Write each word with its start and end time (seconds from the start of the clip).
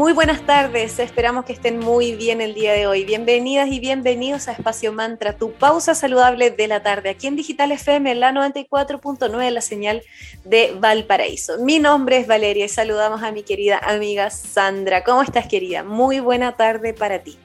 Muy 0.00 0.14
buenas 0.14 0.40
tardes, 0.46 0.98
esperamos 0.98 1.44
que 1.44 1.52
estén 1.52 1.78
muy 1.78 2.14
bien 2.14 2.40
el 2.40 2.54
día 2.54 2.72
de 2.72 2.86
hoy. 2.86 3.04
Bienvenidas 3.04 3.68
y 3.68 3.80
bienvenidos 3.80 4.48
a 4.48 4.52
Espacio 4.52 4.94
Mantra, 4.94 5.36
tu 5.36 5.52
pausa 5.52 5.94
saludable 5.94 6.50
de 6.50 6.68
la 6.68 6.82
tarde, 6.82 7.10
aquí 7.10 7.26
en 7.26 7.36
Digital 7.36 7.70
FM, 7.70 8.14
la 8.14 8.32
94.9, 8.32 9.50
la 9.50 9.60
señal 9.60 10.02
de 10.42 10.74
Valparaíso. 10.80 11.58
Mi 11.58 11.80
nombre 11.80 12.16
es 12.16 12.26
Valeria 12.26 12.64
y 12.64 12.70
saludamos 12.70 13.22
a 13.22 13.30
mi 13.30 13.42
querida 13.42 13.76
amiga 13.76 14.30
Sandra. 14.30 15.04
¿Cómo 15.04 15.20
estás, 15.20 15.46
querida? 15.46 15.84
Muy 15.84 16.18
buena 16.18 16.56
tarde 16.56 16.94
para 16.94 17.18
ti. 17.18 17.36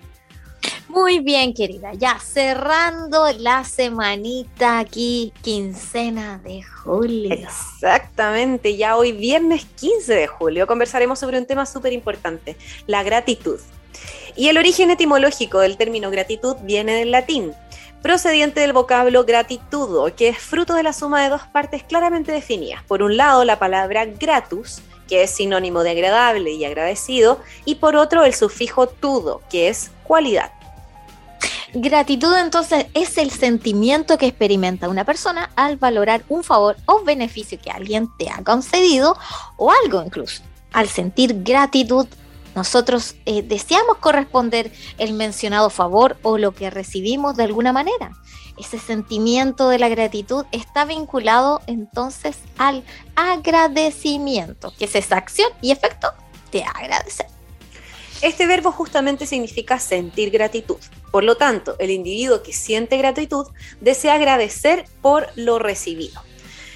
Muy 0.95 1.19
bien, 1.19 1.53
querida. 1.53 1.91
Ya 1.93 2.17
cerrando 2.19 3.29
la 3.37 3.65
semanita 3.65 4.79
aquí, 4.79 5.33
quincena 5.41 6.37
de 6.37 6.63
julio. 6.63 7.33
Exactamente, 7.33 8.77
ya 8.77 8.95
hoy 8.95 9.11
viernes 9.11 9.65
15 9.65 10.13
de 10.13 10.27
julio 10.27 10.65
conversaremos 10.67 11.19
sobre 11.19 11.37
un 11.37 11.45
tema 11.45 11.65
súper 11.65 11.91
importante, 11.91 12.55
la 12.87 13.03
gratitud. 13.03 13.59
Y 14.37 14.47
el 14.47 14.57
origen 14.57 14.89
etimológico 14.89 15.59
del 15.59 15.75
término 15.75 16.09
gratitud 16.11 16.55
viene 16.61 16.93
del 16.93 17.11
latín, 17.11 17.51
procediente 18.01 18.61
del 18.61 18.71
vocablo 18.71 19.25
gratitudo, 19.25 20.15
que 20.15 20.29
es 20.29 20.37
fruto 20.37 20.75
de 20.75 20.83
la 20.83 20.93
suma 20.93 21.21
de 21.23 21.29
dos 21.29 21.41
partes 21.41 21.83
claramente 21.83 22.31
definidas. 22.31 22.83
Por 22.85 23.03
un 23.03 23.17
lado, 23.17 23.43
la 23.43 23.59
palabra 23.59 24.05
gratus, 24.05 24.81
que 25.09 25.23
es 25.23 25.31
sinónimo 25.31 25.83
de 25.83 25.91
agradable 25.91 26.53
y 26.53 26.63
agradecido, 26.63 27.41
y 27.65 27.75
por 27.75 27.97
otro 27.97 28.23
el 28.23 28.33
sufijo 28.33 28.87
tudo, 28.87 29.41
que 29.49 29.67
es 29.67 29.91
cualidad. 30.05 30.54
Gratitud 31.77 32.33
entonces 32.37 32.85
es 32.93 33.17
el 33.17 33.31
sentimiento 33.31 34.17
que 34.17 34.27
experimenta 34.27 34.87
una 34.87 35.03
persona 35.03 35.51
al 35.57 35.75
valorar 35.75 36.23
un 36.29 36.41
favor 36.41 36.77
o 36.85 37.03
beneficio 37.03 37.59
que 37.61 37.69
alguien 37.69 38.07
te 38.17 38.29
ha 38.29 38.41
concedido 38.45 39.17
o 39.57 39.73
algo 39.83 40.01
incluso. 40.01 40.41
Al 40.71 40.87
sentir 40.87 41.43
gratitud, 41.43 42.07
nosotros 42.55 43.17
eh, 43.25 43.41
deseamos 43.41 43.97
corresponder 43.97 44.71
el 44.97 45.11
mencionado 45.11 45.69
favor 45.69 46.15
o 46.21 46.37
lo 46.37 46.53
que 46.53 46.69
recibimos 46.69 47.35
de 47.35 47.43
alguna 47.43 47.73
manera. 47.73 48.13
Ese 48.57 48.79
sentimiento 48.79 49.67
de 49.67 49.77
la 49.77 49.89
gratitud 49.89 50.45
está 50.53 50.85
vinculado 50.85 51.61
entonces 51.67 52.37
al 52.57 52.85
agradecimiento, 53.17 54.71
que 54.79 54.85
es 54.85 54.95
esa 54.95 55.17
acción 55.17 55.49
y 55.61 55.71
efecto 55.71 56.07
de 56.53 56.63
agradecer. 56.63 57.34
Este 58.21 58.47
verbo 58.47 58.71
justamente 58.71 59.25
significa 59.25 59.79
sentir 59.79 60.31
gratitud. 60.31 60.77
Por 61.11 61.23
lo 61.23 61.35
tanto, 61.37 61.75
el 61.79 61.91
individuo 61.91 62.43
que 62.43 62.53
siente 62.53 62.97
gratitud 62.97 63.47
desea 63.81 64.15
agradecer 64.15 64.85
por 65.01 65.27
lo 65.35 65.59
recibido. 65.59 66.21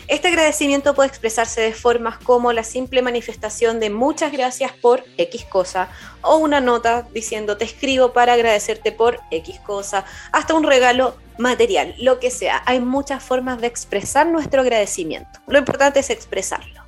Este 0.09 0.29
agradecimiento 0.29 0.95
puede 0.95 1.07
expresarse 1.07 1.61
de 1.61 1.71
formas 1.71 2.17
como 2.17 2.51
la 2.51 2.63
simple 2.63 3.03
manifestación 3.03 3.79
de 3.79 3.91
muchas 3.91 4.31
gracias 4.31 4.71
por 4.71 5.03
X 5.17 5.45
cosa 5.45 5.87
o 6.23 6.37
una 6.37 6.59
nota 6.61 7.07
diciendo 7.13 7.57
te 7.57 7.65
escribo 7.65 8.11
para 8.11 8.33
agradecerte 8.33 8.91
por 8.91 9.19
X 9.29 9.59
cosa, 9.59 10.05
hasta 10.31 10.55
un 10.55 10.63
regalo 10.63 11.15
material, 11.37 11.93
lo 11.99 12.19
que 12.19 12.31
sea. 12.31 12.63
Hay 12.65 12.79
muchas 12.79 13.21
formas 13.21 13.61
de 13.61 13.67
expresar 13.67 14.25
nuestro 14.25 14.61
agradecimiento. 14.61 15.39
Lo 15.45 15.59
importante 15.59 15.99
es 15.99 16.09
expresarlo. 16.09 16.81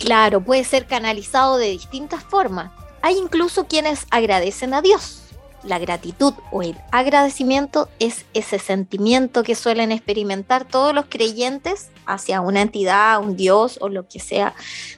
Claro, 0.00 0.40
puede 0.40 0.64
ser 0.64 0.86
canalizado 0.86 1.56
de 1.56 1.68
distintas 1.68 2.24
formas. 2.24 2.72
Hay 3.04 3.18
incluso 3.18 3.66
quienes 3.66 4.06
agradecen 4.10 4.72
a 4.72 4.80
Dios. 4.80 5.20
La 5.62 5.78
gratitud 5.78 6.32
o 6.50 6.62
el 6.62 6.74
agradecimiento 6.90 7.90
es 7.98 8.24
ese 8.32 8.58
sentimiento 8.58 9.42
que 9.42 9.54
suelen 9.54 9.92
experimentar 9.92 10.64
todos 10.64 10.94
los 10.94 11.04
creyentes 11.10 11.90
hacia 12.06 12.40
una 12.40 12.62
entidad, 12.62 13.20
un 13.20 13.36
Dios 13.36 13.76
o 13.82 13.90
lo 13.90 14.08
que 14.08 14.20
sea 14.20 14.54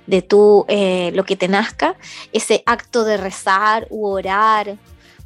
de 0.06 0.22
tu, 0.22 0.64
eh, 0.68 1.10
lo 1.14 1.24
que 1.24 1.34
te 1.34 1.48
nazca. 1.48 1.96
Ese 2.32 2.62
acto 2.64 3.02
de 3.02 3.16
rezar 3.16 3.88
u 3.90 4.06
orar 4.06 4.76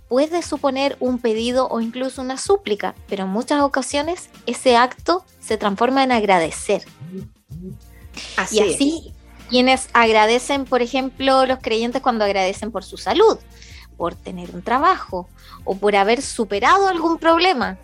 puede 0.08 0.41
suponer 0.41 0.97
un 1.00 1.18
pedido 1.18 1.68
o 1.68 1.82
incluso 1.82 2.22
una 2.22 2.38
súplica, 2.38 2.94
pero 3.10 3.24
en 3.24 3.30
muchas 3.30 3.60
ocasiones 3.60 4.30
ese 4.47 4.78
acto 4.78 5.26
se 5.38 5.58
transforma 5.58 6.02
en 6.02 6.12
agradecer. 6.12 6.82
Así 8.38 8.56
y 8.56 8.60
así 8.60 9.14
quienes 9.50 9.90
agradecen, 9.92 10.64
por 10.64 10.80
ejemplo, 10.80 11.44
los 11.44 11.58
creyentes 11.58 12.00
cuando 12.00 12.24
agradecen 12.24 12.70
por 12.70 12.84
su 12.84 12.96
salud, 12.96 13.38
por 13.96 14.14
tener 14.14 14.50
un 14.54 14.62
trabajo 14.62 15.28
o 15.64 15.76
por 15.76 15.96
haber 15.96 16.22
superado 16.22 16.88
algún 16.88 17.18
problema. 17.18 17.76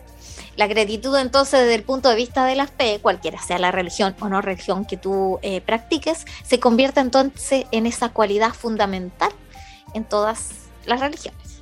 La 0.56 0.69
gratitud 0.69 1.15
entonces 1.19 1.60
desde 1.60 1.75
el 1.75 1.82
punto 1.82 2.09
de 2.09 2.16
vista 2.16 2.47
de 2.47 2.54
la 2.54 2.66
fe, 2.66 3.00
cualquiera 3.03 3.43
sea 3.43 3.59
la 3.59 3.72
religión 3.72 4.16
o 4.21 4.28
no 4.28 4.41
religión 4.41 4.87
que 4.87 4.97
tú 4.97 5.38
eh, 5.43 5.60
practiques, 5.60 6.25
se 6.44 6.60
convierte 6.60 7.00
entonces 7.00 7.66
en 7.72 7.84
esa 7.84 8.09
cualidad 8.09 8.54
fundamental 8.54 9.31
en 9.93 10.04
todas 10.04 10.50
las 10.87 11.00
religiones. 11.00 11.56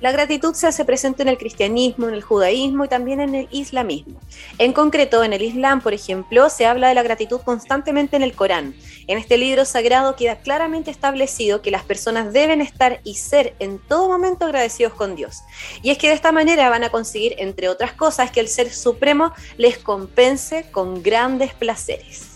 La 0.00 0.12
gratitud 0.12 0.54
se 0.54 0.68
hace 0.68 0.84
presente 0.84 1.22
en 1.22 1.28
el 1.28 1.38
cristianismo, 1.38 2.06
en 2.06 2.14
el 2.14 2.22
judaísmo 2.22 2.84
y 2.84 2.88
también 2.88 3.20
en 3.20 3.34
el 3.34 3.48
islamismo. 3.50 4.20
En 4.58 4.72
concreto, 4.72 5.24
en 5.24 5.32
el 5.32 5.42
Islam, 5.42 5.80
por 5.80 5.92
ejemplo, 5.92 6.48
se 6.50 6.66
habla 6.66 6.88
de 6.88 6.94
la 6.94 7.02
gratitud 7.02 7.40
constantemente 7.40 8.14
en 8.14 8.22
el 8.22 8.34
Corán. 8.34 8.76
En 9.08 9.18
este 9.18 9.36
libro 9.38 9.64
sagrado 9.64 10.14
queda 10.14 10.36
claramente 10.36 10.92
establecido 10.92 11.62
que 11.62 11.72
las 11.72 11.82
personas 11.82 12.32
deben 12.32 12.60
estar 12.60 13.00
y 13.02 13.14
ser 13.14 13.54
en 13.58 13.80
todo 13.80 14.08
momento 14.08 14.44
agradecidos 14.44 14.92
con 14.92 15.16
Dios. 15.16 15.42
Y 15.82 15.90
es 15.90 15.98
que 15.98 16.08
de 16.08 16.14
esta 16.14 16.30
manera 16.30 16.70
van 16.70 16.84
a 16.84 16.90
conseguir, 16.90 17.34
entre 17.38 17.68
otras 17.68 17.92
cosas, 17.92 18.30
que 18.30 18.38
el 18.38 18.48
Ser 18.48 18.72
Supremo 18.72 19.32
les 19.56 19.78
compense 19.78 20.70
con 20.70 21.02
grandes 21.02 21.54
placeres. 21.54 22.27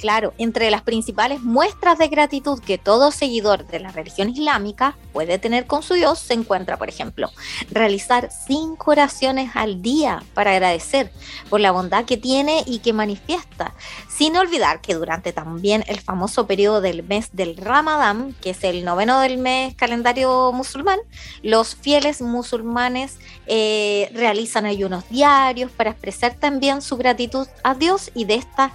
Claro, 0.00 0.32
entre 0.38 0.70
las 0.70 0.80
principales 0.80 1.42
muestras 1.42 1.98
de 1.98 2.08
gratitud 2.08 2.58
que 2.58 2.78
todo 2.78 3.10
seguidor 3.10 3.66
de 3.66 3.80
la 3.80 3.92
religión 3.92 4.30
islámica 4.30 4.96
puede 5.12 5.38
tener 5.38 5.66
con 5.66 5.82
su 5.82 5.92
Dios 5.92 6.18
se 6.18 6.32
encuentra, 6.32 6.78
por 6.78 6.88
ejemplo, 6.88 7.30
realizar 7.70 8.30
cinco 8.46 8.92
oraciones 8.92 9.50
al 9.54 9.82
día 9.82 10.22
para 10.32 10.52
agradecer 10.52 11.12
por 11.50 11.60
la 11.60 11.70
bondad 11.70 12.06
que 12.06 12.16
tiene 12.16 12.62
y 12.66 12.78
que 12.78 12.94
manifiesta, 12.94 13.74
sin 14.08 14.38
olvidar 14.38 14.80
que 14.80 14.94
durante 14.94 15.34
también 15.34 15.84
el 15.86 16.00
famoso 16.00 16.46
periodo 16.46 16.80
del 16.80 17.02
mes 17.02 17.28
del 17.32 17.58
Ramadán, 17.58 18.34
que 18.40 18.50
es 18.50 18.64
el 18.64 18.86
noveno 18.86 19.20
del 19.20 19.36
mes 19.36 19.74
calendario 19.74 20.50
musulmán, 20.52 21.00
los 21.42 21.76
fieles 21.76 22.22
musulmanes 22.22 23.18
eh, 23.46 24.10
realizan 24.14 24.64
ayunos 24.64 25.06
diarios 25.10 25.70
para 25.70 25.90
expresar 25.90 26.36
también 26.36 26.80
su 26.80 26.96
gratitud 26.96 27.46
a 27.62 27.74
Dios 27.74 28.10
y 28.14 28.24
de 28.24 28.36
esta 28.36 28.72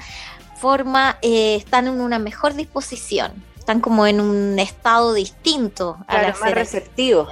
forma 0.56 1.18
eh, 1.22 1.56
están 1.56 1.88
en 1.88 2.02
una 2.02 2.20
mejor 2.20 2.54
disposición, 2.54 3.32
están 3.58 3.82
como 3.82 4.08
en 4.08 4.20
un 4.20 4.58
estado 4.60 5.14
distinto. 5.14 5.98
Claro, 6.08 6.36
más 6.40 6.52
receptivo. 6.52 7.28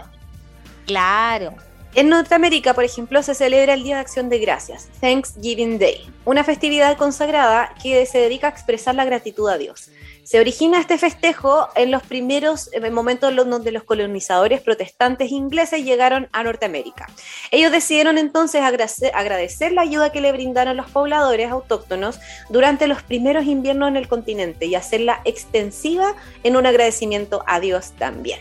Claro. 0.86 1.54
En 1.96 2.10
Norteamérica, 2.10 2.74
por 2.74 2.84
ejemplo, 2.84 3.22
se 3.22 3.36
celebra 3.36 3.76
el 3.76 3.84
Día 3.84 3.96
de 3.96 4.02
Acción 4.02 4.28
de 4.28 4.40
Gracias, 4.40 4.90
Thanksgiving 5.00 5.78
Day, 5.78 6.10
una 6.26 6.44
festividad 6.44 6.98
consagrada 6.98 7.76
que 7.82 8.06
se 8.08 8.18
dedica 8.18 8.48
a 8.48 8.50
expresar 8.50 8.96
la 8.96 9.06
gratitud 9.06 9.48
a 9.48 9.60
Dios. 9.60 9.90
Se 10.24 10.40
origina 10.40 10.80
este 10.80 10.98
festejo 10.98 11.68
en 11.76 11.92
los 11.92 12.02
primeros 12.04 12.70
momentos 12.92 13.36
donde 13.36 13.72
los 13.72 13.84
colonizadores 13.84 14.62
protestantes 14.62 15.32
ingleses 15.32 15.84
llegaron 15.84 16.30
a 16.32 16.44
Norteamérica. 16.44 17.08
Ellos 17.52 17.72
decidieron 17.72 18.18
entonces 18.18 18.62
agradecer 18.62 19.74
la 19.74 19.82
ayuda 19.82 20.12
que 20.12 20.22
le 20.22 20.32
brindaron 20.32 20.78
los 20.78 20.90
pobladores 20.90 21.52
autóctonos 21.52 22.20
durante 22.50 22.88
los 22.88 23.04
primeros 23.04 23.46
inviernos 23.46 23.90
en 23.90 23.98
el 23.98 24.08
continente 24.08 24.66
y 24.66 24.76
hacerla 24.76 25.22
extensiva 25.26 26.16
en 26.44 26.56
un 26.56 26.66
agradecimiento 26.66 27.44
a 27.46 27.60
Dios 27.60 27.92
también. 27.98 28.40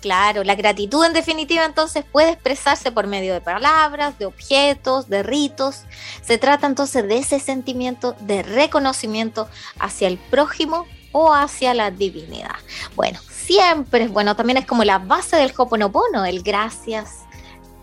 Claro, 0.00 0.44
la 0.44 0.54
gratitud 0.54 1.04
en 1.04 1.12
definitiva 1.12 1.64
entonces 1.64 2.04
puede 2.10 2.30
expresarse 2.30 2.90
por 2.90 3.06
medio 3.06 3.34
de 3.34 3.42
palabras, 3.42 4.18
de 4.18 4.24
objetos, 4.24 5.08
de 5.10 5.22
ritos. 5.22 5.82
Se 6.22 6.38
trata 6.38 6.66
entonces 6.66 7.06
de 7.06 7.18
ese 7.18 7.38
sentimiento 7.38 8.16
de 8.20 8.42
reconocimiento 8.42 9.48
hacia 9.78 10.08
el 10.08 10.16
prójimo 10.16 10.86
o 11.12 11.34
hacia 11.34 11.74
la 11.74 11.90
divinidad. 11.90 12.56
Bueno, 12.96 13.18
siempre 13.28 14.04
es 14.04 14.10
bueno, 14.10 14.36
también 14.36 14.56
es 14.56 14.66
como 14.66 14.84
la 14.84 14.98
base 14.98 15.36
del 15.36 15.52
Hoponopono, 15.56 16.24
el 16.24 16.42
gracias, 16.42 17.19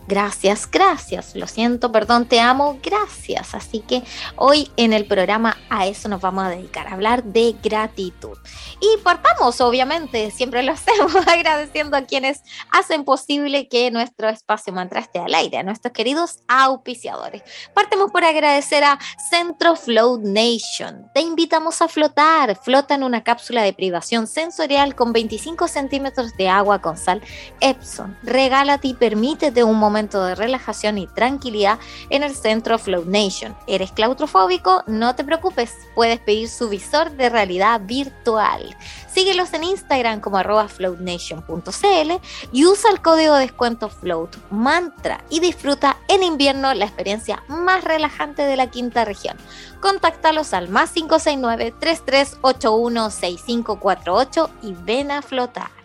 gracias, 0.08 0.70
gracias, 0.70 1.36
lo 1.36 1.48
siento, 1.48 1.92
perdón, 1.92 2.26
te 2.28 2.40
amo, 2.40 2.80
gracias. 2.82 3.54
Así 3.54 3.80
que 3.80 4.04
hoy 4.36 4.72
en 4.78 4.94
el 4.94 5.06
programa 5.06 5.58
a 5.70 5.88
eso 5.88 6.08
nos 6.08 6.22
vamos 6.22 6.46
a 6.46 6.50
dedicar, 6.50 6.88
a 6.88 6.94
hablar 6.94 7.24
de 7.24 7.56
gratitud. 7.62 8.38
Y 8.80 9.02
partamos, 9.04 9.60
obviamente, 9.62 10.32
siempre 10.32 10.64
lo 10.64 10.72
hacemos 10.78 11.16
agradeciendo 11.28 11.98
a 11.98 12.04
quienes 12.04 12.42
hacen 12.72 13.04
posible 13.04 13.68
que 13.68 13.92
nuestro 13.92 14.30
espacio 14.30 14.74
mantra 14.74 15.02
esté 15.02 15.20
al 15.20 15.34
aire, 15.34 15.58
a 15.58 15.64
nuestros 15.64 15.94
queridos 15.94 16.40
auspiciadores. 16.48 17.44
Partemos 17.74 18.12
por 18.12 18.24
agradecer 18.24 18.84
a 18.84 19.00
Centro 19.30 19.76
Float 19.76 20.22
Nation. 20.22 21.10
Te 21.14 21.22
invitamos 21.22 21.82
a 21.82 21.88
flotar, 21.88 22.56
flota 22.56 22.96
en 22.96 23.04
una 23.04 23.24
cápsula 23.24 23.64
de 23.64 23.74
privación 23.74 24.28
sensorial 24.28 24.96
con 24.96 25.12
25 25.14 25.68
centímetros 25.68 26.36
de 26.38 26.50
agua 26.50 26.82
con 26.82 26.98
sal 26.98 27.22
Epson. 27.60 28.18
Regálate 28.24 28.90
y 28.90 28.94
permítete 28.94 29.64
un 29.64 29.78
momento 29.78 29.97
de 29.98 30.36
relajación 30.36 31.00
y 31.00 31.08
tranquilidad 31.08 31.80
en 32.12 32.22
el 32.22 32.36
centro 32.36 32.78
Flow 32.78 33.04
Nation. 33.06 33.56
¿Eres 33.66 33.92
claustrofóbico? 33.92 34.84
No 34.86 35.16
te 35.16 35.24
preocupes, 35.24 35.74
puedes 35.96 36.20
pedir 36.20 36.50
su 36.50 36.70
visor 36.70 37.12
de 37.12 37.30
realidad 37.30 37.82
virtual. 37.84 38.76
Síguelos 39.12 39.54
en 39.54 39.64
Instagram 39.64 40.20
como 40.20 40.38
arroba 40.38 40.68
floatnation.cl 40.68 42.12
y 42.52 42.66
usa 42.66 42.92
el 42.92 43.02
código 43.02 43.34
de 43.34 43.42
descuento 43.42 43.90
Float 43.90 44.38
Mantra 44.52 45.24
y 45.32 45.40
disfruta 45.40 45.98
en 46.08 46.22
invierno 46.22 46.72
la 46.76 46.86
experiencia 46.86 47.42
más 47.48 47.84
relajante 47.84 48.44
de 48.44 48.56
la 48.56 48.70
quinta 48.70 49.04
región. 49.04 49.36
Contáctalos 49.82 50.54
al 50.54 50.70
más 50.70 50.92
569 50.92 51.74
3381 51.80 53.10
6548 53.10 54.50
y 54.62 54.74
ven 54.74 55.10
a 55.10 55.24
flotar. 55.24 55.77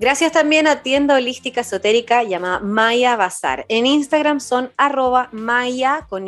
Gracias 0.00 0.32
también 0.32 0.66
a 0.66 0.82
tienda 0.82 1.14
holística 1.14 1.60
esotérica 1.60 2.22
llamada 2.22 2.60
Maya 2.60 3.16
Bazar. 3.16 3.66
En 3.68 3.84
Instagram 3.84 4.40
son 4.40 4.72
arroba 4.78 5.28
maya 5.30 6.06
con 6.08 6.24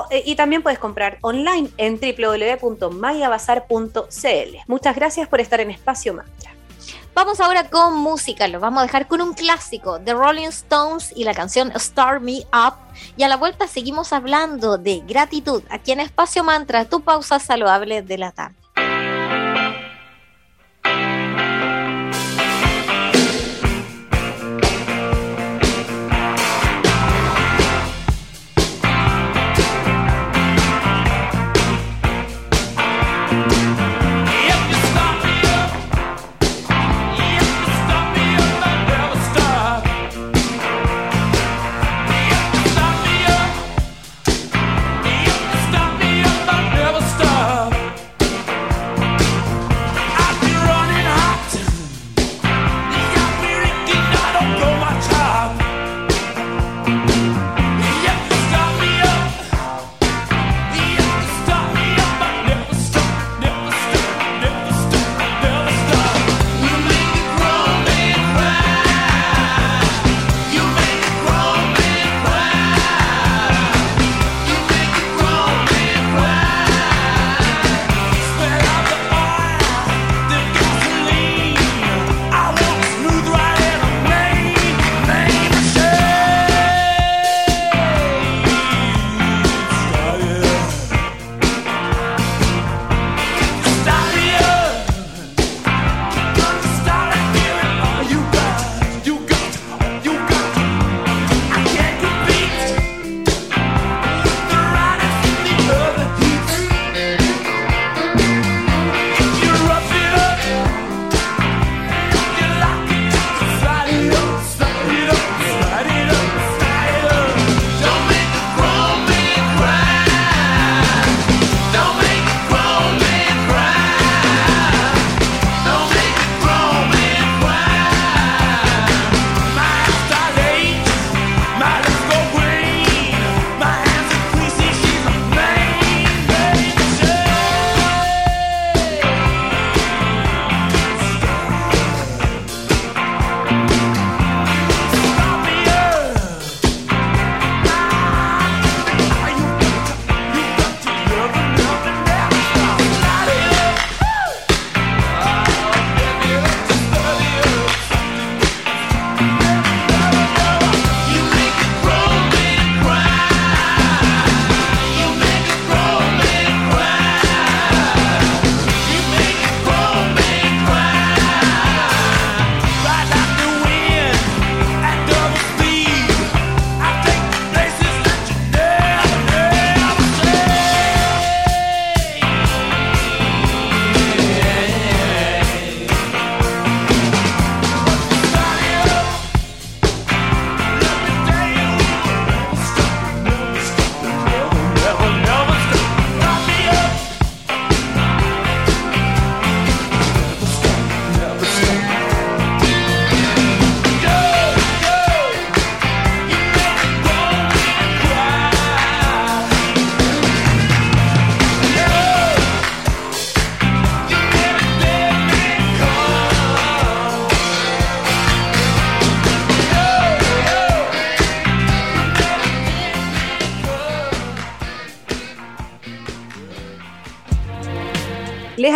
eh, 0.09 0.23
y 0.25 0.35
también 0.35 0.63
puedes 0.63 0.79
comprar 0.79 1.17
online 1.21 1.69
en 1.77 1.99
www.mayabazar.cl. 1.99 4.57
Muchas 4.67 4.95
gracias 4.95 5.27
por 5.27 5.41
estar 5.41 5.59
en 5.59 5.71
Espacio 5.71 6.13
Mantra. 6.13 6.51
Vamos 7.13 7.39
ahora 7.39 7.67
con 7.67 7.95
música, 7.95 8.47
lo 8.47 8.59
vamos 8.59 8.81
a 8.81 8.85
dejar 8.85 9.07
con 9.07 9.21
un 9.21 9.33
clásico, 9.33 9.99
The 9.99 10.13
Rolling 10.13 10.49
Stones 10.49 11.11
y 11.15 11.23
la 11.23 11.33
canción 11.33 11.71
Start 11.75 12.21
Me 12.21 12.41
Up. 12.53 12.75
Y 13.15 13.23
a 13.23 13.27
la 13.27 13.37
vuelta 13.37 13.67
seguimos 13.67 14.13
hablando 14.13 14.77
de 14.77 14.99
gratitud 14.99 15.63
aquí 15.69 15.93
en 15.93 15.99
Espacio 15.99 16.43
Mantra, 16.43 16.85
tu 16.85 17.01
pausa 17.01 17.39
saludable 17.39 18.03
de 18.03 18.17
la 18.19 18.31
tarde. 18.31 18.55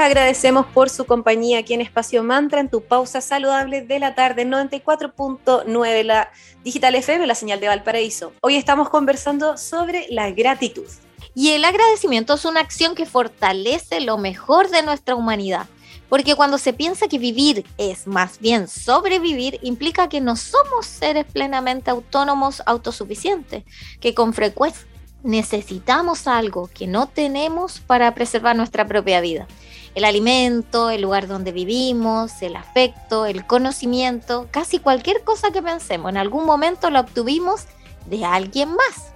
Agradecemos 0.01 0.65
por 0.65 0.89
su 0.89 1.05
compañía 1.05 1.59
aquí 1.59 1.73
en 1.73 1.81
Espacio 1.81 2.23
Mantra, 2.23 2.59
en 2.59 2.69
tu 2.69 2.81
pausa 2.81 3.21
saludable 3.21 3.81
de 3.81 3.99
la 3.99 4.15
tarde, 4.15 4.45
94.9, 4.45 6.03
la 6.03 6.31
Digital 6.63 6.95
FM, 6.95 7.27
la 7.27 7.35
señal 7.35 7.59
de 7.59 7.67
Valparaíso. 7.67 8.33
Hoy 8.41 8.55
estamos 8.55 8.89
conversando 8.89 9.57
sobre 9.57 10.07
la 10.09 10.31
gratitud. 10.31 10.87
Y 11.35 11.51
el 11.51 11.63
agradecimiento 11.63 12.33
es 12.33 12.45
una 12.45 12.59
acción 12.59 12.95
que 12.95 13.05
fortalece 13.05 14.01
lo 14.01 14.17
mejor 14.17 14.69
de 14.69 14.81
nuestra 14.83 15.15
humanidad. 15.15 15.67
Porque 16.09 16.35
cuando 16.35 16.57
se 16.57 16.73
piensa 16.73 17.07
que 17.07 17.19
vivir 17.19 17.65
es 17.77 18.05
más 18.05 18.39
bien 18.39 18.67
sobrevivir, 18.67 19.59
implica 19.61 20.09
que 20.09 20.19
no 20.19 20.35
somos 20.35 20.85
seres 20.85 21.25
plenamente 21.25 21.89
autónomos, 21.89 22.61
autosuficientes, 22.65 23.63
que 24.01 24.13
con 24.13 24.33
frecuencia 24.33 24.85
necesitamos 25.23 26.27
algo 26.27 26.69
que 26.73 26.87
no 26.87 27.07
tenemos 27.07 27.79
para 27.79 28.13
preservar 28.13 28.55
nuestra 28.55 28.87
propia 28.87 29.21
vida 29.21 29.47
el 29.95 30.05
alimento, 30.05 30.89
el 30.89 31.01
lugar 31.01 31.27
donde 31.27 31.51
vivimos, 31.51 32.41
el 32.41 32.55
afecto, 32.55 33.25
el 33.25 33.45
conocimiento, 33.45 34.47
casi 34.51 34.79
cualquier 34.79 35.23
cosa 35.23 35.51
que 35.51 35.61
pensemos, 35.61 36.09
en 36.09 36.17
algún 36.17 36.45
momento 36.45 36.89
la 36.89 37.01
obtuvimos 37.01 37.65
de 38.05 38.23
alguien 38.25 38.69
más. 38.69 39.11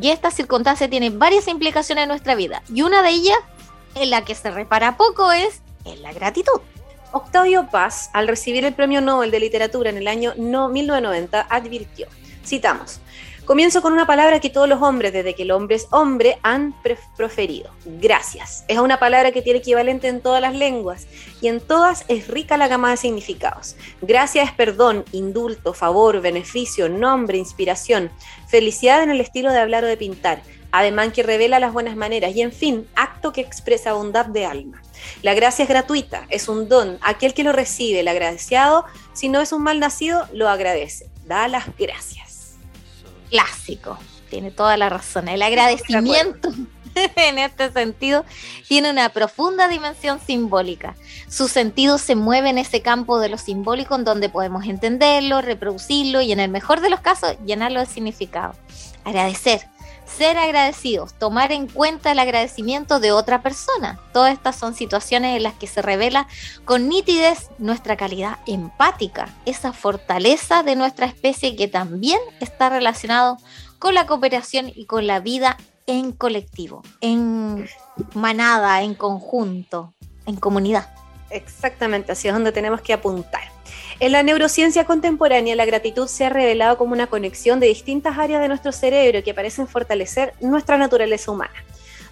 Y 0.00 0.10
esta 0.10 0.30
circunstancia 0.30 0.88
tiene 0.88 1.10
varias 1.10 1.48
implicaciones 1.48 2.02
en 2.02 2.08
nuestra 2.08 2.34
vida. 2.34 2.62
Y 2.72 2.82
una 2.82 3.02
de 3.02 3.10
ellas, 3.10 3.38
en 3.94 4.10
la 4.10 4.24
que 4.24 4.34
se 4.34 4.50
repara 4.50 4.96
poco, 4.96 5.32
es 5.32 5.60
en 5.84 6.02
la 6.02 6.12
gratitud. 6.12 6.60
Octavio 7.12 7.68
Paz, 7.70 8.08
al 8.14 8.26
recibir 8.26 8.64
el 8.64 8.72
Premio 8.72 9.02
Nobel 9.02 9.30
de 9.30 9.40
Literatura 9.40 9.90
en 9.90 9.98
el 9.98 10.08
año 10.08 10.32
1990, 10.36 11.46
advirtió, 11.50 12.06
citamos, 12.44 13.00
Comienzo 13.44 13.82
con 13.82 13.92
una 13.92 14.06
palabra 14.06 14.38
que 14.38 14.50
todos 14.50 14.68
los 14.68 14.80
hombres, 14.82 15.12
desde 15.12 15.34
que 15.34 15.42
el 15.42 15.50
hombre 15.50 15.74
es 15.74 15.88
hombre, 15.90 16.38
han 16.42 16.76
proferido. 17.16 17.72
Gracias. 17.84 18.64
Es 18.68 18.78
una 18.78 19.00
palabra 19.00 19.32
que 19.32 19.42
tiene 19.42 19.58
equivalente 19.58 20.06
en 20.06 20.20
todas 20.20 20.40
las 20.40 20.54
lenguas 20.54 21.08
y 21.40 21.48
en 21.48 21.60
todas 21.60 22.04
es 22.06 22.28
rica 22.28 22.56
la 22.56 22.68
gama 22.68 22.92
de 22.92 22.98
significados. 22.98 23.74
Gracias 24.00 24.48
es 24.48 24.54
perdón, 24.54 25.04
indulto, 25.10 25.74
favor, 25.74 26.20
beneficio, 26.20 26.88
nombre, 26.88 27.36
inspiración, 27.36 28.12
felicidad 28.46 29.02
en 29.02 29.10
el 29.10 29.20
estilo 29.20 29.50
de 29.50 29.58
hablar 29.58 29.82
o 29.82 29.88
de 29.88 29.96
pintar, 29.96 30.40
ademán 30.70 31.10
que 31.10 31.24
revela 31.24 31.58
las 31.58 31.72
buenas 31.72 31.96
maneras 31.96 32.36
y 32.36 32.42
en 32.42 32.52
fin, 32.52 32.86
acto 32.94 33.32
que 33.32 33.40
expresa 33.40 33.92
bondad 33.92 34.26
de 34.26 34.46
alma. 34.46 34.80
La 35.22 35.34
gracia 35.34 35.64
es 35.64 35.68
gratuita, 35.68 36.26
es 36.30 36.48
un 36.48 36.68
don. 36.68 36.96
Aquel 37.00 37.34
que 37.34 37.42
lo 37.42 37.50
recibe, 37.50 38.00
el 38.00 38.08
agraciado, 38.08 38.84
si 39.14 39.28
no 39.28 39.40
es 39.40 39.52
un 39.52 39.64
mal 39.64 39.80
nacido, 39.80 40.28
lo 40.32 40.48
agradece. 40.48 41.10
Da 41.26 41.48
las 41.48 41.64
gracias 41.76 42.21
clásico. 43.32 43.98
Tiene 44.30 44.52
toda 44.52 44.76
la 44.76 44.88
razón. 44.88 45.26
El 45.28 45.42
agradecimiento 45.42 46.52
en 47.16 47.38
este 47.38 47.72
sentido 47.72 48.24
tiene 48.68 48.90
una 48.90 49.08
profunda 49.08 49.66
dimensión 49.66 50.20
simbólica. 50.20 50.94
Su 51.28 51.48
sentido 51.48 51.98
se 51.98 52.14
mueve 52.14 52.50
en 52.50 52.58
ese 52.58 52.82
campo 52.82 53.18
de 53.18 53.30
lo 53.30 53.38
simbólico 53.38 53.96
en 53.96 54.04
donde 54.04 54.28
podemos 54.28 54.66
entenderlo, 54.66 55.40
reproducirlo 55.40 56.20
y 56.20 56.30
en 56.30 56.40
el 56.40 56.50
mejor 56.50 56.80
de 56.80 56.90
los 56.90 57.00
casos 57.00 57.36
llenarlo 57.44 57.80
de 57.80 57.86
significado. 57.86 58.54
Agradecer 59.04 59.62
ser 60.06 60.38
agradecidos, 60.38 61.14
tomar 61.14 61.52
en 61.52 61.68
cuenta 61.68 62.12
el 62.12 62.18
agradecimiento 62.18 63.00
de 63.00 63.12
otra 63.12 63.42
persona. 63.42 63.98
Todas 64.12 64.32
estas 64.32 64.56
son 64.56 64.74
situaciones 64.74 65.36
en 65.36 65.42
las 65.42 65.54
que 65.54 65.66
se 65.66 65.82
revela 65.82 66.28
con 66.64 66.88
nitidez 66.88 67.48
nuestra 67.58 67.96
calidad 67.96 68.38
empática, 68.46 69.28
esa 69.46 69.72
fortaleza 69.72 70.62
de 70.62 70.76
nuestra 70.76 71.06
especie 71.06 71.56
que 71.56 71.68
también 71.68 72.18
está 72.40 72.68
relacionado 72.68 73.36
con 73.78 73.94
la 73.94 74.06
cooperación 74.06 74.70
y 74.74 74.86
con 74.86 75.06
la 75.06 75.20
vida 75.20 75.56
en 75.86 76.12
colectivo, 76.12 76.82
en 77.00 77.68
manada, 78.14 78.82
en 78.82 78.94
conjunto, 78.94 79.92
en 80.26 80.36
comunidad. 80.36 80.88
Exactamente, 81.30 82.12
así 82.12 82.28
es 82.28 82.34
donde 82.34 82.52
tenemos 82.52 82.80
que 82.80 82.92
apuntar. 82.92 83.42
En 84.02 84.10
la 84.10 84.24
neurociencia 84.24 84.84
contemporánea, 84.84 85.54
la 85.54 85.64
gratitud 85.64 86.08
se 86.08 86.24
ha 86.24 86.28
revelado 86.28 86.76
como 86.76 86.92
una 86.92 87.06
conexión 87.06 87.60
de 87.60 87.68
distintas 87.68 88.18
áreas 88.18 88.42
de 88.42 88.48
nuestro 88.48 88.72
cerebro 88.72 89.22
que 89.22 89.32
parecen 89.32 89.68
fortalecer 89.68 90.34
nuestra 90.40 90.76
naturaleza 90.76 91.30
humana. 91.30 91.54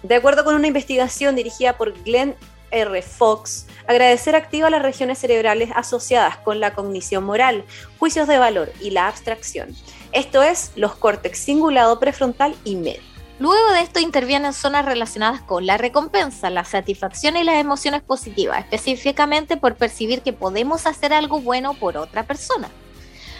De 0.01 0.15
acuerdo 0.15 0.45
con 0.45 0.55
una 0.55 0.67
investigación 0.67 1.35
dirigida 1.35 1.75
por 1.77 2.01
Glenn 2.03 2.33
R. 2.71 3.01
Fox, 3.01 3.67
agradecer 3.87 4.37
activa 4.37 4.69
las 4.69 4.81
regiones 4.81 5.19
cerebrales 5.19 5.69
asociadas 5.75 6.37
con 6.37 6.61
la 6.61 6.73
cognición 6.73 7.25
moral, 7.25 7.65
juicios 7.99 8.25
de 8.29 8.37
valor 8.37 8.71
y 8.79 8.91
la 8.91 9.09
abstracción. 9.09 9.75
Esto 10.13 10.43
es 10.43 10.71
los 10.77 10.95
córtex 10.95 11.43
cingulado 11.43 11.99
prefrontal 11.99 12.55
y 12.63 12.77
medio. 12.77 13.10
Luego 13.41 13.71
de 13.71 13.81
esto 13.81 13.99
intervienen 13.99 14.53
zonas 14.53 14.85
relacionadas 14.85 15.41
con 15.41 15.65
la 15.65 15.75
recompensa, 15.75 16.51
la 16.51 16.63
satisfacción 16.63 17.35
y 17.37 17.43
las 17.43 17.55
emociones 17.55 18.03
positivas, 18.03 18.59
específicamente 18.59 19.57
por 19.57 19.77
percibir 19.77 20.21
que 20.21 20.31
podemos 20.31 20.85
hacer 20.85 21.11
algo 21.11 21.39
bueno 21.39 21.73
por 21.73 21.97
otra 21.97 22.21
persona. 22.21 22.69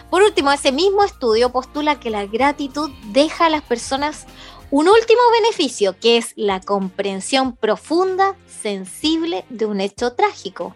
Por 0.09 0.23
último, 0.23 0.51
ese 0.51 0.71
mismo 0.71 1.03
estudio 1.03 1.51
postula 1.51 1.99
que 1.99 2.09
la 2.09 2.25
gratitud 2.25 2.89
deja 3.09 3.45
a 3.45 3.49
las 3.51 3.61
personas 3.61 4.25
un 4.71 4.87
último 4.87 5.21
beneficio, 5.39 5.95
que 5.99 6.17
es 6.17 6.33
la 6.35 6.61
comprensión 6.61 7.55
profunda, 7.55 8.35
sensible 8.47 9.45
de 9.49 9.67
un 9.67 9.81
hecho 9.81 10.13
trágico. 10.13 10.73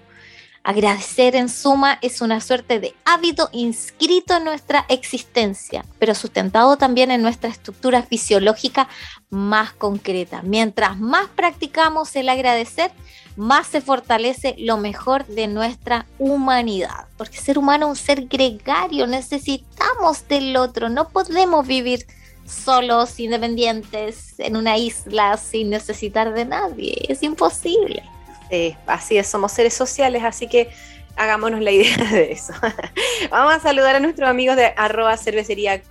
Agradecer 0.65 1.35
en 1.35 1.47
suma 1.47 1.99
es 2.01 2.21
una 2.21 2.41
suerte 2.41 2.79
de 2.79 2.95
hábito 3.05 3.49
inscrito 3.51 4.35
en 4.37 4.45
nuestra 4.45 4.83
existencia, 4.89 5.85
pero 5.99 6.15
sustentado 6.15 6.75
también 6.75 7.11
en 7.11 7.21
nuestra 7.21 7.51
estructura 7.51 8.01
fisiológica 8.01 8.89
más 9.29 9.73
concreta. 9.73 10.41
Mientras 10.41 10.97
más 10.97 11.27
practicamos 11.27 12.15
el 12.15 12.29
agradecer, 12.29 12.91
más 13.35 13.67
se 13.67 13.79
fortalece 13.79 14.55
lo 14.57 14.77
mejor 14.77 15.27
de 15.27 15.45
nuestra 15.45 16.07
humanidad. 16.17 17.09
Porque 17.15 17.37
ser 17.37 17.59
humano 17.59 17.85
es 17.85 17.99
un 17.99 18.03
ser 18.03 18.25
gregario, 18.25 19.05
necesitamos 19.05 20.27
del 20.27 20.57
otro, 20.57 20.89
no 20.89 21.09
podemos 21.09 21.67
vivir 21.67 22.07
solos, 22.43 23.19
independientes, 23.19 24.33
en 24.39 24.57
una 24.57 24.79
isla 24.79 25.37
sin 25.37 25.69
necesitar 25.69 26.33
de 26.33 26.45
nadie, 26.45 27.05
es 27.07 27.21
imposible. 27.21 28.01
Sí, 28.49 28.77
así 28.85 29.17
es, 29.17 29.27
somos 29.27 29.51
seres 29.53 29.73
sociales, 29.73 30.23
así 30.23 30.47
que 30.47 30.69
hagámonos 31.15 31.61
la 31.61 31.71
idea 31.71 31.97
de 32.11 32.31
eso. 32.31 32.53
Vamos 33.31 33.53
a 33.53 33.59
saludar 33.59 33.95
a 33.95 33.99
nuestros 33.99 34.29
amigos 34.29 34.55
de 34.55 34.73
arroba 34.75 35.17
cervecería. 35.17 35.81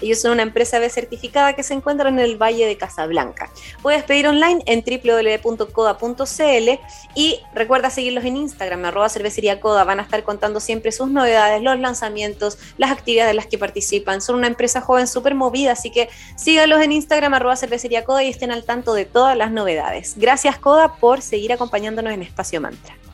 Ellos 0.00 0.20
son 0.20 0.32
una 0.32 0.42
empresa 0.42 0.78
B 0.78 0.88
certificada 0.90 1.54
que 1.54 1.62
se 1.62 1.74
encuentra 1.74 2.08
en 2.08 2.18
el 2.18 2.36
Valle 2.36 2.66
de 2.66 2.76
Casablanca. 2.76 3.50
Puedes 3.82 4.02
pedir 4.04 4.26
online 4.26 4.62
en 4.66 4.84
www.coda.cl 4.84 6.68
y 7.14 7.40
recuerda 7.54 7.90
seguirlos 7.90 8.24
en 8.24 8.36
Instagram, 8.36 8.84
arroba 8.84 9.08
cervecería. 9.08 9.58
Van 9.62 10.00
a 10.00 10.02
estar 10.02 10.22
contando 10.22 10.60
siempre 10.60 10.92
sus 10.92 11.08
novedades, 11.08 11.62
los 11.62 11.78
lanzamientos, 11.78 12.58
las 12.76 12.90
actividades 12.90 13.30
de 13.30 13.34
las 13.34 13.46
que 13.46 13.58
participan. 13.58 14.20
Son 14.20 14.36
una 14.36 14.46
empresa 14.46 14.80
joven 14.80 15.06
súper 15.06 15.34
movida, 15.34 15.72
así 15.72 15.90
que 15.90 16.08
síganlos 16.36 16.80
en 16.80 16.92
Instagram, 16.92 17.34
arroba 17.34 17.56
cervecería 17.56 18.04
y 18.22 18.28
estén 18.28 18.50
al 18.50 18.64
tanto 18.64 18.94
de 18.94 19.04
todas 19.04 19.36
las 19.36 19.50
novedades. 19.50 20.14
Gracias 20.16 20.58
Coda 20.58 20.96
por 20.96 21.22
seguir 21.22 21.52
acompañándonos 21.52 22.12
en 22.12 22.22
Espacio 22.22 22.60
Mantra. 22.60 23.07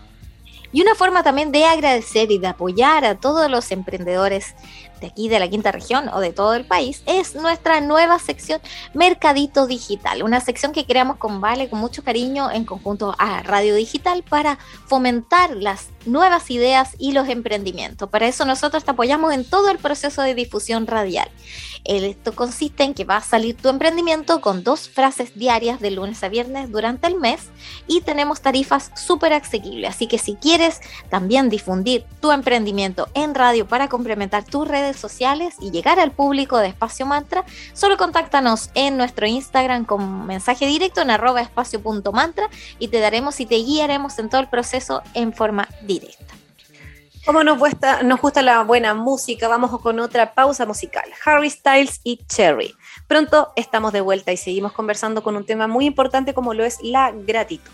Y 0.75 0.83
una 0.83 0.97
forma 0.97 1.23
también 1.23 1.53
de 1.53 1.65
agradecer 1.65 2.33
y 2.33 2.39
de 2.39 2.49
apoyar 2.49 3.05
a 3.05 3.15
todos 3.15 3.49
los 3.49 3.71
emprendedores 3.71 4.57
de 5.05 5.11
aquí 5.11 5.29
de 5.29 5.39
la 5.39 5.49
quinta 5.49 5.71
región 5.71 6.09
o 6.09 6.21
de 6.21 6.33
todo 6.33 6.55
el 6.55 6.65
país 6.65 7.03
es 7.05 7.35
nuestra 7.35 7.81
nueva 7.83 8.19
sección 8.19 8.61
Mercadito 8.95 9.67
Digital, 9.67 10.23
una 10.23 10.41
sección 10.41 10.73
que 10.73 10.87
creamos 10.87 11.19
con 11.19 11.43
Vale 11.43 11.69
con 11.69 11.79
mucho 11.79 12.03
cariño 12.03 12.51
en 12.51 12.65
conjunto 12.65 13.15
a 13.19 13.43
Radio 13.43 13.75
Digital 13.75 14.23
para 14.23 14.59
fomentar 14.87 15.57
las 15.57 15.89
nuevas 16.07 16.51
ideas 16.51 16.97
y 16.99 17.13
los 17.13 17.29
emprendimientos. 17.29 18.09
Para 18.09 18.27
eso 18.27 18.47
nosotros 18.47 18.85
te 18.85 18.93
apoyamos 18.93 19.35
en 19.35 19.45
todo 19.45 19.71
el 19.71 19.79
proceso 19.79 20.23
de 20.23 20.35
difusión 20.35 20.87
radial. 20.87 21.29
Esto 21.85 22.35
consiste 22.35 22.83
en 22.83 22.95
que 22.95 23.05
va 23.05 23.19
a 23.19 23.21
salir 23.21 23.59
tu 23.59 23.69
emprendimiento 23.69 24.41
con 24.41 24.65
dos 24.65 24.89
frases 24.89 25.39
diarias 25.39 25.81
de 25.81 25.91
lunes 25.91 26.25
a 26.25 26.31
viernes 26.31 26.73
durante 26.73 27.07
el 27.09 27.17
mes 27.17 27.51
y 27.87 28.01
tenemos 28.01 28.41
tarifas 28.41 28.91
súper 28.97 29.35
asequibles. 29.35 29.91
Así 29.91 30.07
que 30.07 30.17
si 30.17 30.35
quieres 30.37 30.81
también 31.11 31.51
difundir 31.51 32.07
tu 32.23 32.33
emprendimiento 32.33 33.09
en 33.13 33.35
radio 33.35 33.69
para 33.69 33.89
complementar 33.89 34.45
tus 34.45 34.67
redes 34.67 34.94
sociales 34.97 35.55
y 35.61 35.71
llegar 35.71 35.99
al 35.99 36.13
público 36.13 36.59
de 36.59 36.69
Espacio 36.69 37.07
Mantra, 37.07 37.45
solo 37.73 37.97
contáctanos 37.97 38.71
en 38.75 38.97
nuestro 38.97 39.27
Instagram 39.27 39.85
con 39.85 40.27
mensaje 40.27 40.67
directo 40.67 41.01
en 41.01 41.11
arroba 41.11 41.41
espacio.mantra 41.41 42.49
y 42.79 42.89
te 42.89 43.01
daremos 43.01 43.41
y 43.41 43.47
te 43.47 43.57
guiaremos 43.57 44.19
en 44.19 44.29
todo 44.29 44.41
el 44.41 44.49
proceso 44.49 45.03
en 45.15 45.33
forma 45.33 45.69
directa. 45.83 46.35
Como 47.25 47.43
nos 47.43 47.59
gusta, 47.59 48.03
nos 48.03 48.21
gusta 48.21 48.43
la 48.43 48.63
buena 48.65 48.93
música, 48.93 49.49
vamos 49.49 49.81
con 49.81 49.99
otra 49.99 50.35
pausa 50.35 50.67
musical. 50.67 51.05
Harry 51.25 51.49
Styles 51.49 52.01
y 52.05 52.19
Cherry. 52.27 52.75
Pronto 53.09 53.51
estamos 53.57 53.95
de 53.95 54.03
vuelta 54.03 54.31
y 54.31 54.37
seguimos 54.37 54.73
conversando 54.73 55.23
con 55.23 55.35
un 55.35 55.47
tema 55.47 55.67
muy 55.67 55.87
importante 55.87 56.35
como 56.35 56.53
lo 56.53 56.65
es 56.65 56.79
la 56.83 57.13
gratitud. 57.13 57.73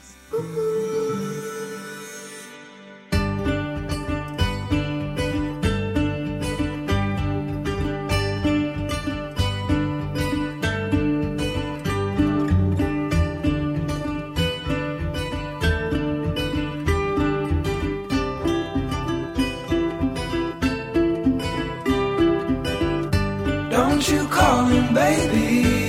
you 24.08 24.26
call 24.28 24.64
him 24.64 24.94
baby? 24.94 25.79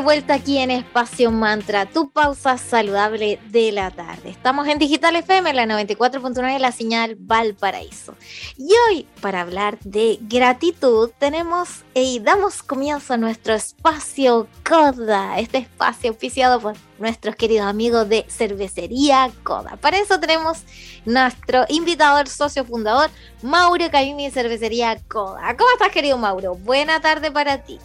De 0.00 0.04
vuelta 0.04 0.32
aquí 0.32 0.56
en 0.56 0.70
Espacio 0.70 1.30
Mantra, 1.30 1.84
tu 1.84 2.10
pausa 2.10 2.56
saludable 2.56 3.38
de 3.50 3.70
la 3.70 3.90
tarde. 3.90 4.30
Estamos 4.30 4.66
en 4.66 4.78
Digital 4.78 5.14
FM, 5.14 5.52
la 5.52 5.66
94.9, 5.66 6.58
la 6.58 6.72
señal 6.72 7.16
Valparaíso. 7.18 8.14
Y 8.56 8.70
hoy, 8.88 9.06
para 9.20 9.42
hablar 9.42 9.78
de 9.80 10.18
gratitud, 10.22 11.10
tenemos 11.18 11.84
y 11.92 12.18
damos 12.20 12.62
comienzo 12.62 13.12
a 13.12 13.18
nuestro 13.18 13.52
espacio 13.52 14.48
Coda, 14.66 15.38
este 15.38 15.58
espacio 15.58 16.12
oficiado 16.12 16.60
por 16.60 16.76
nuestros 16.98 17.36
queridos 17.36 17.66
amigos 17.66 18.08
de 18.08 18.24
Cervecería 18.26 19.30
Coda. 19.42 19.76
Para 19.76 19.98
eso 19.98 20.18
tenemos 20.18 20.62
nuestro 21.04 21.66
invitado, 21.68 22.20
el 22.20 22.28
socio 22.28 22.64
fundador, 22.64 23.10
Mauro 23.42 23.90
Caimi 23.90 24.24
de 24.24 24.30
Cervecería 24.30 24.98
Coda. 25.08 25.54
¿Cómo 25.58 25.70
estás, 25.74 25.92
querido 25.92 26.16
Mauro? 26.16 26.54
Buena 26.54 27.02
tarde 27.02 27.30
para 27.30 27.58
ti. 27.64 27.78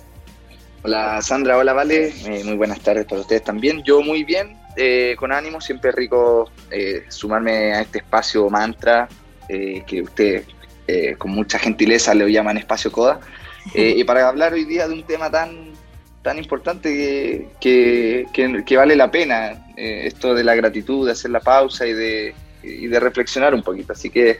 Hola 0.87 1.19
Sandra, 1.23 1.57
hola 1.57 1.73
Vale, 1.73 2.13
eh, 2.27 2.43
muy 2.43 2.53
buenas 2.53 2.79
tardes 2.79 3.07
para 3.07 3.21
ustedes 3.21 3.43
también. 3.43 3.81
Yo 3.81 4.03
muy 4.03 4.23
bien, 4.23 4.55
eh, 4.77 5.15
con 5.17 5.31
ánimo, 5.31 5.59
siempre 5.59 5.91
rico 5.91 6.51
eh, 6.69 7.05
sumarme 7.07 7.73
a 7.73 7.81
este 7.81 7.97
espacio 7.97 8.47
mantra 8.51 9.09
que 9.47 10.01
ustedes 10.03 10.45
con 11.17 11.31
mucha 11.31 11.57
gentileza 11.57 12.13
le 12.13 12.31
llaman 12.31 12.57
espacio 12.57 12.91
coda, 12.91 13.19
y 13.73 14.03
para 14.03 14.27
hablar 14.27 14.53
hoy 14.53 14.65
día 14.65 14.87
de 14.87 14.93
un 14.93 15.03
tema 15.03 15.31
tan, 15.31 15.71
tan 16.21 16.37
importante 16.37 17.49
que, 17.59 18.27
que, 18.31 18.77
vale 18.77 18.95
la 18.95 19.09
pena, 19.09 19.65
esto 19.75 20.35
de 20.35 20.43
la 20.43 20.53
gratitud, 20.53 21.07
de 21.07 21.13
hacer 21.13 21.31
la 21.31 21.39
pausa 21.39 21.87
y 21.87 21.93
de, 21.93 22.35
de 22.61 22.99
reflexionar 22.99 23.55
un 23.55 23.63
poquito. 23.63 23.93
Así 23.93 24.11
que 24.11 24.39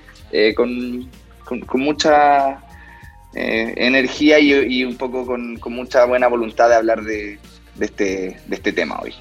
con, 0.56 1.10
con 1.44 1.82
mucha 1.82 2.65
eh, 3.36 3.74
energía 3.76 4.40
y, 4.40 4.84
un 4.84 4.96
poco 4.96 5.26
con, 5.26 5.60
mucha 5.66 6.06
buena 6.06 6.28
voluntad 6.28 6.70
de 6.70 6.76
hablar 6.76 7.04
de, 7.04 7.38
este, 7.80 8.40
de 8.48 8.56
este 8.56 8.72
tema 8.72 9.00
hoy. 9.02 9.14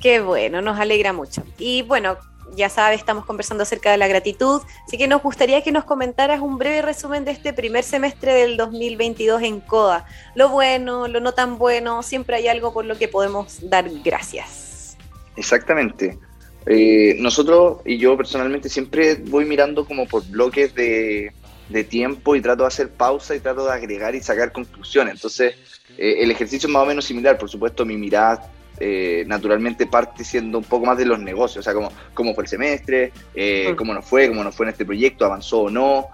Qué 0.00 0.20
bueno, 0.20 0.60
nos 0.60 0.78
alegra 0.78 1.12
mucho. 1.12 1.44
Y 1.58 1.82
bueno, 1.82 2.16
ya 2.56 2.68
sabes, 2.68 2.98
estamos 2.98 3.24
conversando 3.24 3.62
acerca 3.62 3.90
de 3.92 3.96
la 3.98 4.08
gratitud, 4.08 4.62
así 4.86 4.98
que 4.98 5.06
nos 5.06 5.22
gustaría 5.22 5.62
que 5.62 5.72
nos 5.72 5.84
comentaras 5.84 6.40
un 6.40 6.58
breve 6.58 6.82
resumen 6.82 7.24
de 7.24 7.30
este 7.30 7.52
primer 7.52 7.84
semestre 7.84 8.34
del 8.34 8.56
2022 8.56 9.42
en 9.42 9.60
CODA. 9.60 10.06
Lo 10.34 10.48
bueno, 10.48 11.06
lo 11.06 11.20
no 11.20 11.32
tan 11.32 11.58
bueno, 11.58 12.02
siempre 12.02 12.36
hay 12.36 12.48
algo 12.48 12.72
por 12.72 12.84
lo 12.84 12.98
que 12.98 13.08
podemos 13.08 13.68
dar 13.68 13.88
gracias. 14.04 14.96
Exactamente. 15.36 16.18
Eh, 16.66 17.16
nosotros 17.18 17.78
y 17.86 17.98
yo 17.98 18.16
personalmente 18.16 18.68
siempre 18.68 19.14
voy 19.14 19.44
mirando 19.44 19.86
como 19.86 20.06
por 20.06 20.26
bloques 20.26 20.74
de, 20.74 21.32
de 21.70 21.84
tiempo 21.84 22.36
y 22.36 22.40
trato 22.40 22.64
de 22.64 22.68
hacer 22.68 22.90
pausa 22.90 23.34
y 23.34 23.40
trato 23.40 23.64
de 23.64 23.72
agregar 23.72 24.14
y 24.14 24.20
sacar 24.20 24.52
conclusiones. 24.52 25.14
Entonces, 25.14 25.54
eh, 25.96 26.16
el 26.18 26.30
ejercicio 26.30 26.66
es 26.66 26.72
más 26.72 26.82
o 26.82 26.86
menos 26.86 27.04
similar. 27.04 27.38
Por 27.38 27.48
supuesto, 27.48 27.86
mi 27.86 27.96
mirada 27.96 28.50
eh, 28.78 29.24
naturalmente 29.26 29.86
parte 29.86 30.24
siendo 30.24 30.58
un 30.58 30.64
poco 30.64 30.86
más 30.86 30.98
de 30.98 31.04
los 31.04 31.18
negocios, 31.20 31.58
o 31.58 31.62
sea, 31.62 31.74
cómo, 31.74 31.92
cómo 32.14 32.34
fue 32.34 32.44
el 32.44 32.48
semestre, 32.48 33.12
eh, 33.34 33.66
cómo 33.76 33.94
nos 33.94 34.04
fue, 34.04 34.28
cómo 34.28 34.42
nos 34.42 34.54
fue 34.54 34.66
en 34.66 34.70
este 34.70 34.84
proyecto, 34.84 35.24
avanzó 35.24 35.60
o 35.62 35.70
no, 35.70 36.06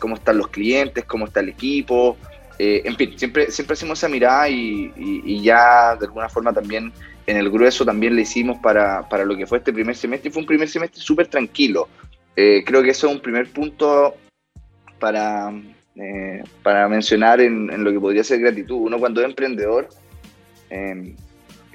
cómo 0.00 0.16
están 0.16 0.36
los 0.38 0.48
clientes, 0.48 1.04
cómo 1.04 1.26
está 1.26 1.38
el 1.40 1.50
equipo. 1.50 2.16
en 2.58 2.96
fin, 2.96 3.16
siempre, 3.16 3.50
siempre 3.52 3.74
hacemos 3.74 3.98
esa 4.00 4.08
mirada 4.08 4.48
y, 4.48 4.92
y- 4.96 5.22
y 5.24 5.42
ya 5.42 5.94
de 5.94 6.06
alguna 6.06 6.28
forma 6.28 6.52
también 6.52 6.92
en 7.28 7.36
el 7.36 7.48
grueso 7.48 7.84
también 7.84 8.16
le 8.16 8.22
hicimos 8.22 8.58
para, 8.58 9.08
para 9.08 9.24
lo 9.24 9.36
que 9.36 9.46
fue 9.46 9.58
este 9.58 9.72
primer 9.72 9.94
semestre 9.94 10.28
y 10.30 10.32
fue 10.32 10.40
un 10.42 10.46
primer 10.48 10.68
semestre 10.68 11.00
súper 11.00 11.28
tranquilo. 11.28 11.88
Creo 12.34 12.82
que 12.82 12.90
eso 12.90 13.06
es 13.08 13.14
un 13.14 13.20
primer 13.20 13.48
punto 13.52 14.14
para, 14.98 15.50
eh, 15.96 16.42
para 16.62 16.88
mencionar 16.88 17.40
en, 17.40 17.70
en 17.70 17.84
lo 17.84 17.92
que 17.92 18.00
podría 18.00 18.24
ser 18.24 18.40
gratitud. 18.40 18.76
Uno 18.76 18.98
cuando 18.98 19.20
es 19.20 19.26
emprendedor 19.26 19.88
eh, 20.70 21.14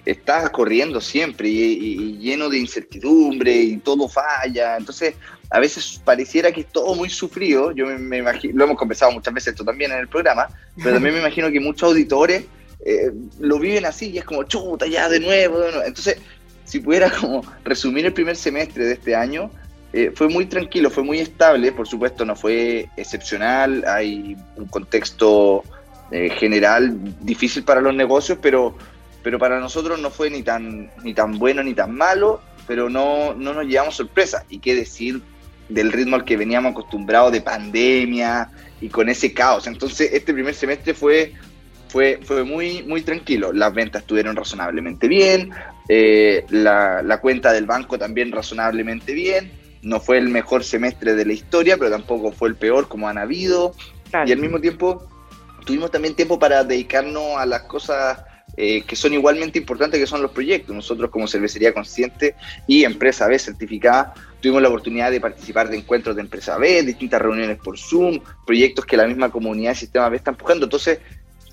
está 0.05 0.49
corriendo 0.49 0.99
siempre 0.99 1.47
y, 1.47 1.61
y- 1.61 1.93
y 2.03 2.17
lleno 2.17 2.49
de 2.49 2.59
incertidumbre 2.59 3.55
y 3.55 3.77
todo 3.77 4.07
falla. 4.09 4.77
Entonces, 4.77 5.15
a 5.49 5.59
veces 5.59 6.01
pareciera 6.03 6.51
que 6.51 6.61
es 6.61 6.67
todo 6.67 6.93
muy 6.95 7.09
sufrido. 7.09 7.71
Yo 7.71 7.85
me, 7.85 7.97
me 7.97 8.17
imagino, 8.17 8.53
lo 8.57 8.63
hemos 8.65 8.77
conversado 8.77 9.11
muchas 9.11 9.33
veces 9.33 9.49
esto 9.53 9.63
también 9.63 9.91
en 9.91 9.99
el 9.99 10.07
programa, 10.07 10.47
pero 10.77 10.95
también 10.95 11.13
me 11.15 11.21
imagino 11.21 11.49
que 11.51 11.59
muchos 11.59 11.89
auditores 11.89 12.43
eh, 12.85 13.11
lo 13.39 13.59
viven 13.59 13.85
así 13.85 14.09
y 14.09 14.17
es 14.17 14.25
como 14.25 14.43
chuta 14.43 14.85
ya 14.87 15.07
de 15.07 15.19
nuevo, 15.21 15.59
de 15.59 15.71
nuevo. 15.71 15.85
Entonces, 15.85 16.17
si 16.65 16.79
pudiera 16.79 17.09
como 17.09 17.41
resumir 17.63 18.05
el 18.05 18.13
primer 18.13 18.35
semestre 18.35 18.83
de 18.85 18.93
este 18.93 19.15
año, 19.15 19.49
eh, 19.93 20.11
fue 20.15 20.27
muy 20.27 20.47
tranquilo, 20.47 20.89
fue 20.89 21.03
muy 21.03 21.19
estable, 21.19 21.71
por 21.71 21.87
supuesto 21.87 22.25
no 22.25 22.35
fue 22.35 22.89
excepcional, 22.97 23.83
hay 23.87 24.35
un 24.55 24.65
contexto 24.65 25.63
eh, 26.11 26.31
general 26.31 26.97
difícil 27.21 27.63
para 27.63 27.79
los 27.79 27.93
negocios, 27.93 28.39
pero, 28.41 28.75
pero 29.21 29.37
para 29.37 29.59
nosotros 29.59 29.99
no 29.99 30.09
fue 30.09 30.31
ni 30.31 30.41
tan, 30.41 30.89
ni 31.03 31.13
tan 31.13 31.37
bueno 31.37 31.61
ni 31.61 31.75
tan 31.75 31.95
malo, 31.95 32.41
pero 32.65 32.89
no, 32.89 33.35
no 33.35 33.53
nos 33.53 33.65
llevamos 33.65 33.95
sorpresa. 33.95 34.45
Y 34.49 34.59
qué 34.59 34.73
decir 34.73 35.21
del 35.69 35.91
ritmo 35.91 36.15
al 36.15 36.25
que 36.25 36.37
veníamos 36.37 36.71
acostumbrados 36.71 37.31
de 37.31 37.41
pandemia 37.41 38.49
y 38.81 38.89
con 38.89 39.09
ese 39.09 39.31
caos. 39.31 39.67
Entonces 39.67 40.09
este 40.11 40.33
primer 40.33 40.55
semestre 40.55 40.95
fue, 40.95 41.33
fue, 41.87 42.19
fue 42.23 42.43
muy, 42.43 42.81
muy 42.83 43.01
tranquilo. 43.01 43.53
Las 43.53 43.73
ventas 43.73 44.01
estuvieron 44.01 44.35
razonablemente 44.35 45.07
bien, 45.07 45.51
eh, 45.87 46.45
la, 46.49 47.03
la 47.03 47.19
cuenta 47.19 47.53
del 47.53 47.67
banco 47.67 47.99
también 47.99 48.31
razonablemente 48.31 49.13
bien. 49.13 49.62
No 49.83 49.99
fue 49.99 50.17
el 50.17 50.29
mejor 50.29 50.63
semestre 50.63 51.13
de 51.13 51.25
la 51.25 51.33
historia, 51.33 51.77
pero 51.77 51.91
tampoco 51.91 52.31
fue 52.31 52.49
el 52.49 52.55
peor 52.55 52.87
como 52.87 53.07
han 53.07 53.17
habido. 53.17 53.75
Claro. 54.09 54.27
Y 54.27 54.31
al 54.31 54.39
mismo 54.39 54.59
tiempo 54.59 55.07
tuvimos 55.65 55.91
también 55.91 56.15
tiempo 56.15 56.39
para 56.39 56.63
dedicarnos 56.63 57.37
a 57.37 57.45
las 57.45 57.63
cosas 57.63 58.19
eh, 58.55 58.83
que 58.83 58.95
son 58.95 59.13
igualmente 59.13 59.57
importantes, 59.57 59.99
que 59.99 60.05
son 60.05 60.21
los 60.21 60.31
proyectos. 60.31 60.75
Nosotros 60.75 61.09
como 61.09 61.27
Cervecería 61.27 61.73
Consciente 61.73 62.35
y 62.67 62.83
Empresa 62.83 63.27
B 63.27 63.39
certificada, 63.39 64.13
tuvimos 64.41 64.61
la 64.61 64.67
oportunidad 64.67 65.09
de 65.09 65.19
participar 65.19 65.69
de 65.69 65.77
encuentros 65.77 66.15
de 66.15 66.21
Empresa 66.21 66.57
B, 66.57 66.83
distintas 66.83 67.21
reuniones 67.21 67.57
por 67.57 67.79
Zoom, 67.79 68.19
proyectos 68.45 68.85
que 68.85 68.95
la 68.95 69.07
misma 69.07 69.31
comunidad 69.31 69.71
de 69.71 69.75
Sistema 69.75 70.09
B 70.09 70.17
está 70.17 70.31
empujando. 70.31 70.65
Entonces, 70.65 70.99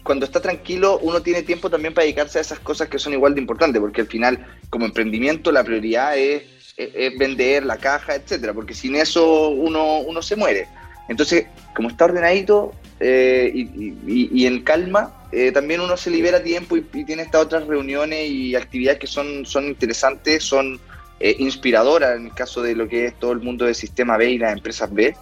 cuando 0.02 0.26
está 0.26 0.40
tranquilo, 0.40 0.98
uno 0.98 1.22
tiene 1.22 1.42
tiempo 1.42 1.70
también 1.70 1.94
para 1.94 2.04
dedicarse 2.04 2.38
a 2.38 2.42
esas 2.42 2.58
cosas 2.58 2.88
que 2.88 2.98
son 2.98 3.14
igual 3.14 3.34
de 3.34 3.40
importantes, 3.40 3.80
porque 3.80 4.02
al 4.02 4.06
final, 4.06 4.46
como 4.68 4.84
emprendimiento, 4.84 5.52
la 5.52 5.64
prioridad 5.64 6.18
es, 6.18 6.42
es- 6.82 7.12
es 7.12 7.18
vender 7.18 7.64
la 7.64 7.76
caja, 7.76 8.14
etcétera, 8.14 8.52
porque 8.52 8.74
sin 8.74 8.96
eso 8.96 9.48
uno, 9.48 10.00
uno 10.00 10.22
se 10.22 10.36
muere. 10.36 10.66
Entonces, 11.08 11.46
como 11.74 11.88
está 11.88 12.04
ordenadito 12.06 12.72
eh, 13.00 13.50
y, 13.54 14.46
en 14.46 14.62
calma, 14.62 15.12
eh, 15.32 15.50
también 15.52 15.80
uno 15.80 15.96
se 15.96 16.10
libera 16.10 16.42
tiempo 16.42 16.76
y, 16.76 16.82
tiene 16.82 17.22
estas 17.22 17.42
otras 17.42 17.66
reuniones 17.66 18.28
y 18.28 18.54
actividades 18.54 19.00
que 19.00 19.06
son, 19.06 19.46
son 19.46 19.66
interesantes, 19.66 20.44
son 20.44 20.78
eh, 21.18 21.36
inspiradoras 21.38 22.16
en 22.16 22.26
el 22.26 22.34
caso 22.34 22.62
de 22.62 22.74
lo 22.74 22.88
que 22.88 23.06
es 23.06 23.18
todo 23.18 23.32
el 23.32 23.40
mundo 23.40 23.64
del 23.64 23.74
sistema 23.74 24.16
B 24.16 24.30
y 24.30 24.38
las 24.38 24.52
empresas 24.52 24.92
B, 24.92 25.14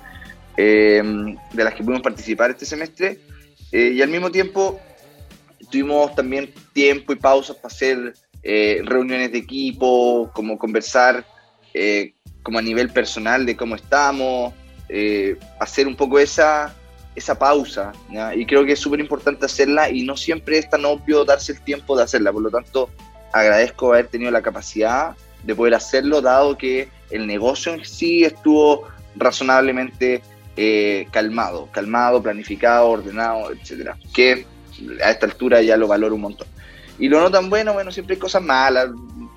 eh, 0.57 1.03
de 1.53 1.64
las 1.64 1.75
que 1.75 1.83
pudimos 1.83 2.03
participar 2.03 2.51
este 2.51 2.66
semestre. 2.66 3.18
Eh, 3.73 3.92
y 3.94 4.03
al 4.03 4.09
mismo 4.09 4.31
tiempo 4.31 4.81
tuvimos 5.71 6.14
también 6.14 6.53
tiempo 6.73 7.12
y 7.12 7.16
pausas 7.16 7.57
para 7.57 7.73
hacer 7.73 8.14
eh, 8.42 8.81
reuniones 8.85 9.33
de 9.33 9.38
equipo, 9.38 10.31
como 10.33 10.59
conversar 10.59 11.25
eh, 11.74 12.14
como 12.42 12.59
a 12.59 12.62
nivel 12.62 12.90
personal 12.90 13.46
de 13.46 13.57
cómo 13.57 13.74
estamos, 13.74 14.54
eh, 14.88 15.37
hacer 15.61 15.87
un 15.87 15.96
poco 15.96 16.18
esa, 16.18 16.74
esa 17.14 17.38
pausa. 17.38 17.92
¿ya? 18.11 18.35
Y 18.35 18.46
creo 18.46 18.64
que 18.64 18.72
es 18.72 18.78
súper 18.78 19.00
importante 19.00 19.46
hacerla 19.46 19.90
y 19.90 20.04
no 20.04 20.16
siempre 20.16 20.59
es 20.59 20.68
tan 20.68 20.85
obvio 20.85 21.24
darse 21.24 21.52
el 21.52 21.61
tiempo 21.61 21.96
de 21.96 22.04
hacerla. 22.04 22.33
Por 22.33 22.42
lo 22.42 22.50
tanto, 22.50 22.90
agradezco 23.33 23.92
haber 23.92 24.09
tenido 24.09 24.31
la 24.31 24.42
capacidad 24.42 25.16
de 25.42 25.54
poder 25.54 25.74
hacerlo, 25.74 26.20
dado 26.20 26.57
que 26.57 26.88
el 27.11 27.26
negocio 27.26 27.72
en 27.74 27.85
sí 27.85 28.24
estuvo 28.24 28.85
razonablemente 29.16 30.22
eh, 30.57 31.07
calmado, 31.11 31.68
calmado, 31.70 32.22
planificado, 32.22 32.88
ordenado, 32.88 33.52
etcétera. 33.52 33.96
Que 34.12 34.46
a 35.04 35.11
esta 35.11 35.26
altura 35.26 35.62
ya 35.62 35.76
lo 35.76 35.87
valoro 35.87 36.14
un 36.14 36.22
montón. 36.22 36.48
Y 36.98 37.09
lo 37.09 37.20
no 37.20 37.31
tan 37.31 37.48
bueno, 37.48 37.72
bueno, 37.72 37.92
siempre 37.92 38.14
hay 38.14 38.20
cosas 38.20 38.42
malas. 38.42 38.88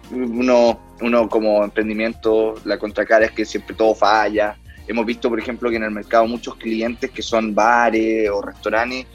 Uno, 0.10 0.91
uno 1.02 1.28
como 1.30 1.64
emprendimiento, 1.64 2.56
la 2.66 2.78
contracara 2.78 3.26
es 3.26 3.32
que 3.32 3.46
siempre 3.46 3.76
todo 3.76 3.96
falla. 3.96 4.58
Hemos 4.88 5.06
visto, 5.06 5.30
por 5.30 5.40
ejemplo, 5.40 5.70
que 5.70 5.78
en 5.78 5.84
el 5.84 5.92
mercado 5.92 6.28
muchos 6.28 6.56
clientes 6.56 7.12
que 7.12 7.22
son 7.22 7.54
bares 7.56 8.30
o 8.30 8.42
restaurantes 8.42 9.08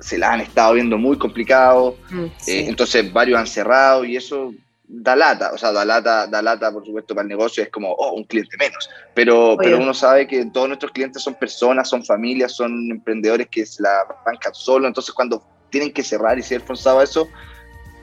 se 0.00 0.18
la 0.18 0.32
han 0.32 0.40
estado 0.40 0.74
viendo 0.74 0.98
muy 0.98 1.16
complicado. 1.18 1.96
Mm, 2.10 2.24
Eh, 2.46 2.66
entonces 2.68 3.12
varios 3.12 3.38
han 3.38 3.46
cerrado 3.46 4.04
y 4.04 4.16
eso 4.16 4.52
da 4.88 5.16
lata, 5.16 5.50
o 5.52 5.58
sea, 5.58 5.72
da 5.72 5.84
lata, 5.84 6.26
da 6.26 6.40
lata 6.42 6.70
por 6.70 6.84
supuesto 6.84 7.14
para 7.14 7.22
el 7.24 7.28
negocio, 7.28 7.62
es 7.62 7.70
como, 7.70 7.90
oh, 7.92 8.12
un 8.12 8.24
cliente 8.24 8.56
menos, 8.56 8.88
pero, 9.14 9.56
pero 9.58 9.78
uno 9.78 9.92
sabe 9.92 10.28
que 10.28 10.46
todos 10.46 10.68
nuestros 10.68 10.92
clientes 10.92 11.22
son 11.22 11.34
personas, 11.34 11.88
son 11.88 12.04
familias, 12.04 12.52
son 12.52 12.88
emprendedores 12.90 13.48
que 13.48 13.66
se 13.66 13.82
la 13.82 14.06
bancan 14.24 14.54
solo, 14.54 14.86
entonces 14.86 15.12
cuando 15.12 15.42
tienen 15.70 15.92
que 15.92 16.04
cerrar 16.04 16.38
y 16.38 16.42
ser 16.42 16.60
forzados 16.60 17.00
a 17.00 17.04
eso, 17.04 17.28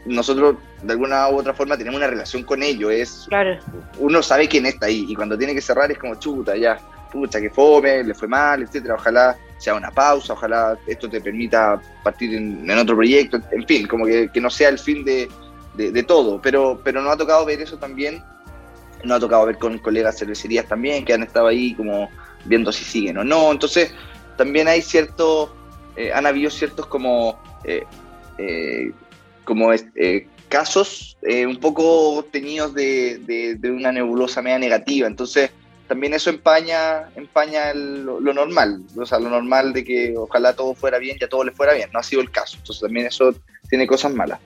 nosotros 0.06 0.56
de 0.82 0.92
alguna 0.94 1.30
u 1.30 1.38
otra 1.38 1.54
forma 1.54 1.78
tenemos 1.78 1.98
una 1.98 2.08
relación 2.08 2.44
con 2.44 2.62
ellos, 2.62 2.92
es, 2.92 3.26
Claro. 3.30 3.58
uno 4.00 4.22
sabe 4.22 4.48
quién 4.48 4.66
está 4.66 4.88
ahí 4.88 5.06
y 5.08 5.16
cuando 5.16 5.38
tiene 5.38 5.54
que 5.54 5.62
cerrar 5.62 5.92
es 5.92 5.98
como 5.98 6.16
chuta, 6.16 6.56
ya, 6.58 6.78
pucha, 7.12 7.39
que 7.39 7.50
fome, 7.50 8.04
le 8.04 8.13
fue 8.13 8.28
mal, 8.28 8.63
etcétera, 8.63 8.96
ojalá 8.96 9.38
sea 9.58 9.76
una 9.76 9.92
pausa, 9.92 10.34
ojalá 10.34 10.78
esto 10.88 11.10
te 11.10 11.22
permita 11.22 11.80
partir 12.04 12.34
en, 12.36 12.70
en 12.70 12.78
otro 12.78 12.96
proyecto, 12.96 13.39
en 13.52 13.66
fin, 13.66 13.88
como 13.88 14.06
que, 14.06 14.30
que 14.34 14.42
no 14.42 14.50
sea 14.50 14.70
el 14.70 14.80
fin 14.80 15.06
de, 15.06 15.30
de, 15.76 15.92
de 15.92 16.04
todo, 16.04 16.42
pero, 16.42 16.82
pero 16.84 17.02
nos 17.02 17.13
ha 17.13 17.18
tocado 17.18 17.46
ver 17.46 17.62
eso 17.62 17.78
también, 17.78 18.22
nos 19.04 19.18
ha 19.18 19.20
tocado 19.22 19.46
ver 19.46 19.58
con 19.58 19.78
colegas 19.80 20.18
cervecerías 20.18 20.66
también 20.68 21.06
que 21.06 21.13
han 21.13 21.24
estado 21.24 21.48
ahí 21.48 21.74
como 21.76 22.10
viendo 22.46 22.72
si 22.72 22.84
siguen 22.84 23.18
o 23.20 23.24
no, 23.24 23.52
entonces 23.52 23.94
también 24.38 24.68
hay 24.68 24.82
ciertos, 24.82 25.52
eh, 25.96 26.12
han 26.12 26.26
habido 26.26 26.50
ciertos 26.50 26.88
como, 26.88 27.39
eh, 27.63 27.84
eh, 28.38 28.92
como 29.43 29.71
eh, 29.73 30.27
casos 30.49 31.17
eh, 31.21 31.45
un 31.45 31.58
poco 31.58 32.25
teñidos 32.32 32.73
de, 32.73 33.17
de, 33.60 33.71
una 33.71 33.91
nebulosa 33.91 34.41
media 34.41 34.60
negativa, 34.60 35.08
entonces 35.08 35.51
también 35.88 36.13
eso 36.13 36.29
empaña, 36.29 37.10
empaña 37.15 37.73
lo, 37.73 38.19
normal, 38.21 38.82
o 38.95 39.06
sea, 39.06 39.19
lo 39.19 39.29
normal 39.29 39.73
de 39.73 39.84
que 39.84 40.15
ojalá 40.17 40.53
todo 40.53 40.73
fuera 40.73 40.97
bien 40.97 41.17
y 41.19 41.23
a 41.23 41.29
todo 41.29 41.43
le 41.43 41.51
fuera 41.51 41.73
bien, 41.73 41.89
no 41.91 41.99
ha 41.99 42.03
sido 42.03 42.21
el 42.21 42.32
caso, 42.32 42.58
entonces 42.58 42.82
también 42.82 43.08
eso 43.08 43.36
tiene 43.69 43.88
cosas 43.88 44.13
malas. 44.13 44.39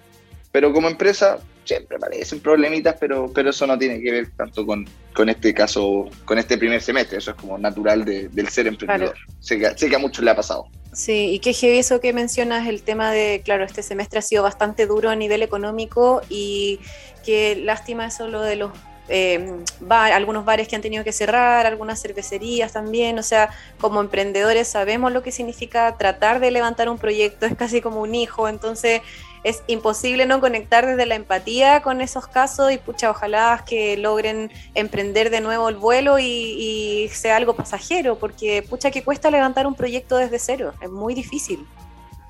Pero 0.52 0.74
como 0.74 0.88
empresa 0.88 1.40
siempre 1.68 1.98
aparecen 1.98 2.40
problemitas, 2.40 2.96
pero, 3.00 3.32
pero 3.34 3.50
eso 3.50 3.68
no 3.68 3.78
tiene 3.78 4.02
que 4.02 4.12
ver 4.12 4.32
tanto 4.36 4.66
con, 4.66 4.88
con 5.14 5.30
este 5.30 5.54
caso, 5.54 6.10
con 6.26 6.38
este 6.38 6.58
primer 6.58 6.82
semestre, 6.82 7.18
eso 7.18 7.32
es 7.32 7.38
como 7.38 7.58
natural 7.58 8.06
de, 8.06 8.30
del 8.30 8.48
ser 8.48 8.68
emprendedor. 8.68 9.14
Claro. 9.14 9.34
Sé, 9.40 9.60
que, 9.60 9.78
sé 9.78 9.90
que 9.90 9.96
a 9.96 10.00
muchos 10.00 10.24
le 10.24 10.32
ha 10.32 10.36
pasado. 10.36 10.68
Sí, 10.94 11.32
y 11.34 11.40
qué 11.40 11.54
heavy 11.54 11.78
eso 11.78 12.00
que 12.00 12.14
mencionas, 12.14 12.68
el 12.68 12.82
tema 12.82 13.12
de, 13.12 13.42
claro, 13.44 13.64
este 13.66 13.84
semestre 13.84 14.20
ha 14.20 14.24
sido 14.24 14.44
bastante 14.44 14.88
duro 14.88 15.10
a 15.10 15.16
nivel 15.16 15.44
económico 15.44 16.22
y 16.30 16.80
qué 17.24 17.56
lástima 17.56 18.08
eso 18.08 18.28
lo 18.28 18.42
de 18.42 18.56
los 18.56 18.72
eh, 19.10 19.64
bar, 19.80 20.12
algunos 20.12 20.44
bares 20.44 20.68
que 20.68 20.76
han 20.76 20.82
tenido 20.82 21.04
que 21.04 21.12
cerrar, 21.12 21.66
algunas 21.66 22.02
cervecerías 22.02 22.74
también, 22.74 23.18
o 23.20 23.24
sea, 23.24 23.50
como 23.80 24.02
emprendedores 24.02 24.68
sabemos 24.68 25.14
lo 25.14 25.24
que 25.24 25.32
significa 25.32 25.96
tratar 25.98 26.40
de 26.40 26.52
levantar 26.52 26.90
un 26.90 26.98
proyecto, 26.98 27.46
es 27.46 27.56
casi 27.56 27.80
como 27.80 28.02
un 28.02 28.16
hijo, 28.16 28.50
entonces 28.50 29.02
es 29.48 29.64
imposible 29.68 30.26
no 30.26 30.40
conectar 30.40 30.86
desde 30.86 31.06
la 31.06 31.16
empatía 31.16 31.82
con 31.82 32.02
esos 32.02 32.28
casos 32.28 32.72
y 32.72 32.78
pucha, 32.78 33.10
ojalá 33.12 33.64
que 33.68 33.96
logren 33.98 34.52
emprender 34.76 35.30
de 35.30 35.42
nuevo 35.42 35.70
el 35.70 35.76
vuelo 35.76 36.20
y, 36.20 36.26
y 36.26 37.10
sea 37.10 37.36
algo 37.38 37.56
pasajero, 37.56 38.18
porque 38.20 38.62
pucha 38.62 38.92
que 38.92 39.04
cuesta 39.04 39.32
levantar 39.32 39.66
un 39.68 39.76
proyecto 39.76 40.18
desde 40.18 40.40
cero, 40.40 40.74
es 40.82 40.90
muy 40.90 41.14
difícil. 41.14 41.66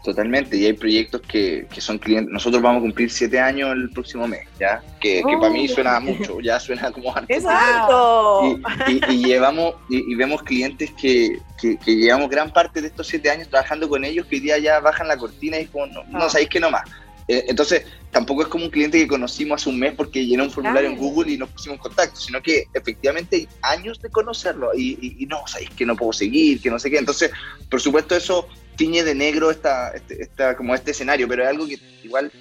Totalmente, 0.04 0.56
y 0.56 0.66
hay 0.66 0.72
proyectos 0.74 1.22
que, 1.22 1.68
que 1.74 1.82
son 1.82 1.98
clientes. 1.98 2.32
Nosotros 2.32 2.62
vamos 2.62 2.80
a 2.80 2.82
cumplir 2.84 3.12
siete 3.12 3.40
años 3.42 3.72
el 3.74 3.90
próximo 3.90 4.26
mes, 4.26 4.48
¿ya? 4.58 4.82
Que, 5.02 5.22
que 5.22 5.38
para 5.38 5.50
mí 5.50 5.68
Oh. 5.70 5.74
suena 5.74 6.00
mucho, 6.00 6.40
ya 6.40 6.60
suena 6.62 6.92
como 6.94 7.14
harto. 7.14 7.26
¡Exacto! 7.34 8.58
Y, 8.88 8.94
y- 8.94 9.02
y 9.16 9.24
llevamos 9.26 9.76
y, 9.90 10.10
y 10.10 10.16
vemos 10.16 10.44
clientes 10.44 10.92
que, 10.92 11.40
que, 11.60 11.78
que 11.78 11.96
llevamos 11.96 12.30
gran 12.30 12.54
parte 12.54 12.82
de 12.82 12.88
estos 12.88 13.08
siete 13.08 13.30
años 13.30 13.50
trabajando 13.50 13.90
con 13.90 14.06
ellos 14.06 14.26
que 14.28 14.36
hoy 14.36 14.42
día 14.42 14.58
ya 14.60 14.80
bajan 14.80 15.10
la 15.10 15.18
cortina 15.18 15.58
y 15.60 15.64
es 15.64 15.70
como, 15.72 15.88
no, 15.88 16.04
no 16.06 16.20
Ah. 16.24 16.30
sabéis 16.30 16.50
que 16.50 16.60
no 16.62 16.70
más. 16.72 16.84
Eh, 17.28 17.46
entonces, 17.50 17.84
tampoco 18.12 18.42
es 18.44 18.48
como 18.48 18.64
un 18.66 18.72
cliente 18.72 18.98
que 18.98 19.08
conocimos 19.08 19.62
hace 19.62 19.70
un 19.70 19.78
mes 19.80 19.94
porque 19.96 20.26
llenó 20.26 20.46
un 20.46 20.52
formulario 20.52 20.90
en. 20.90 20.96
Google 20.98 21.32
y 21.34 21.38
nos 21.38 21.50
pusimos 21.50 21.76
en 21.76 21.82
contacto, 21.82 22.20
sino 22.20 22.42
que 22.42 22.68
efectivamente 22.74 23.36
hay 23.36 23.50
años 23.78 24.00
de 24.02 24.10
conocerlo 24.10 24.72
y, 24.74 24.98
y- 25.02 25.24
y 25.24 25.26
no, 25.26 25.46
sabéis 25.46 25.70
que 25.72 25.86
no 25.86 25.96
puedo 25.96 26.14
seguir, 26.14 26.62
que 26.62 26.70
no 26.70 26.80
sé 26.80 26.90
qué. 26.90 26.98
Entonces, 26.98 27.32
por 27.70 27.82
supuesto, 27.82 28.16
eso 28.16 28.48
tiñe 28.78 29.04
de 29.04 29.14
negro 29.14 29.52
esta, 29.52 29.90
este, 29.92 30.22
esta- 30.22 30.56
como 30.56 30.74
este 30.74 30.92
escenario, 30.92 31.28
pero 31.28 31.44
es 31.44 31.50
algo 31.50 31.68
que 31.68 31.78
igual, 32.04 32.32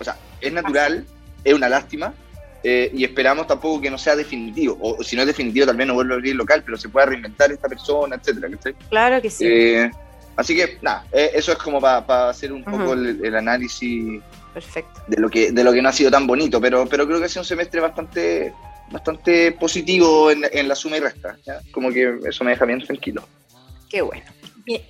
o 0.00 0.04
sea, 0.04 0.16
es 0.40 0.52
natural, 0.52 1.06
es 1.44 1.54
una 1.54 1.68
lástima, 1.68 2.12
eh, 2.64 2.90
y 2.94 3.04
esperamos 3.04 3.46
tampoco 3.46 3.80
que 3.80 3.90
no 3.90 3.98
sea 3.98 4.16
definitivo, 4.16 4.76
o, 4.80 4.96
o 4.98 5.02
si 5.04 5.14
no 5.16 5.22
es 5.22 5.28
definitivo 5.28 5.66
también 5.66 5.88
no 5.88 5.94
vuelve 5.94 6.14
a 6.14 6.16
abrir 6.16 6.34
local, 6.34 6.62
pero 6.64 6.76
se 6.76 6.88
pueda 6.88 7.06
reinventar 7.06 7.50
esta 7.52 7.68
persona, 7.68 8.16
etcétera, 8.16 8.48
¿cachai? 8.50 8.74
Claro 8.88 9.20
que 9.22 9.30
sí, 9.30 9.44
Eh, 9.46 9.90
así 10.36 10.54
que, 10.56 10.78
nada, 10.82 11.04
eh, 11.12 11.30
eso 11.34 11.52
es 11.52 11.58
como 11.58 11.80
para 11.80 12.28
hacer 12.28 12.52
un 12.52 12.64
poco 12.64 12.94
el, 12.94 13.24
el 13.24 13.36
análisis 13.36 14.20
perfecto. 14.54 15.02
de 15.06 15.20
lo 15.20 15.28
que 15.28 15.52
de 15.52 15.64
lo 15.64 15.72
que 15.72 15.82
no 15.82 15.88
ha 15.88 15.92
sido 15.92 16.10
tan 16.10 16.26
bonito, 16.26 16.60
pero, 16.60 16.86
pero 16.86 17.06
creo 17.06 17.18
que 17.18 17.26
ha 17.26 17.28
sido 17.28 17.42
un 17.42 17.46
semestre 17.46 17.80
bastante 17.80 18.52
bastante 18.90 19.52
positivo 19.52 20.30
en, 20.30 20.42
en 20.52 20.68
la 20.68 20.74
suma 20.74 20.98
y 20.98 21.00
resta, 21.00 21.36
¿ya? 21.46 21.60
como 21.72 21.90
que 21.90 22.18
eso 22.28 22.44
me 22.44 22.50
deja 22.50 22.64
bien 22.66 22.80
tranquilo. 22.84 23.26
Qué 23.88 24.02
bueno. 24.02 24.24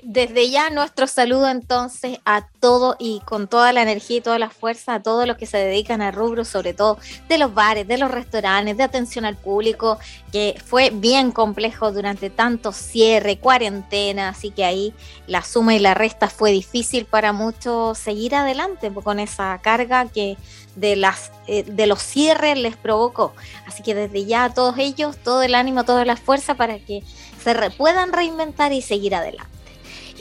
Desde 0.02 0.50
ya 0.50 0.68
nuestro 0.68 1.06
saludo 1.06 1.48
entonces 1.48 2.18
a 2.26 2.46
todo 2.60 2.94
y 2.98 3.20
con 3.24 3.48
toda 3.48 3.72
la 3.72 3.80
energía 3.80 4.18
y 4.18 4.20
toda 4.20 4.38
la 4.38 4.50
fuerza 4.50 4.94
a 4.96 5.02
todos 5.02 5.26
los 5.26 5.38
que 5.38 5.46
se 5.46 5.56
dedican 5.56 6.02
a 6.02 6.10
rubros, 6.10 6.48
sobre 6.48 6.74
todo 6.74 6.98
de 7.26 7.38
los 7.38 7.54
bares, 7.54 7.88
de 7.88 7.96
los 7.96 8.10
restaurantes, 8.10 8.76
de 8.76 8.82
atención 8.82 9.24
al 9.24 9.38
público, 9.38 9.98
que 10.30 10.60
fue 10.62 10.90
bien 10.90 11.32
complejo 11.32 11.90
durante 11.90 12.28
tanto 12.28 12.72
cierre, 12.72 13.38
cuarentena, 13.38 14.28
así 14.28 14.50
que 14.50 14.66
ahí 14.66 14.94
la 15.26 15.42
suma 15.42 15.74
y 15.74 15.78
la 15.78 15.94
resta 15.94 16.28
fue 16.28 16.50
difícil 16.50 17.06
para 17.06 17.32
muchos 17.32 17.96
seguir 17.96 18.34
adelante 18.34 18.92
con 18.92 19.20
esa 19.20 19.58
carga 19.62 20.06
que 20.06 20.36
de 20.76 20.96
las 20.96 21.32
eh, 21.46 21.62
de 21.62 21.86
los 21.86 22.02
cierres 22.02 22.58
les 22.58 22.76
provocó. 22.76 23.34
Así 23.66 23.82
que 23.82 23.94
desde 23.94 24.26
ya 24.26 24.44
a 24.44 24.54
todos 24.54 24.76
ellos 24.78 25.16
todo 25.16 25.42
el 25.42 25.54
ánimo, 25.54 25.84
toda 25.84 26.04
la 26.04 26.16
fuerza 26.16 26.54
para 26.56 26.78
que 26.78 27.02
se 27.42 27.54
re- 27.54 27.70
puedan 27.70 28.12
reinventar 28.12 28.72
y 28.74 28.82
seguir 28.82 29.14
adelante. 29.14 29.51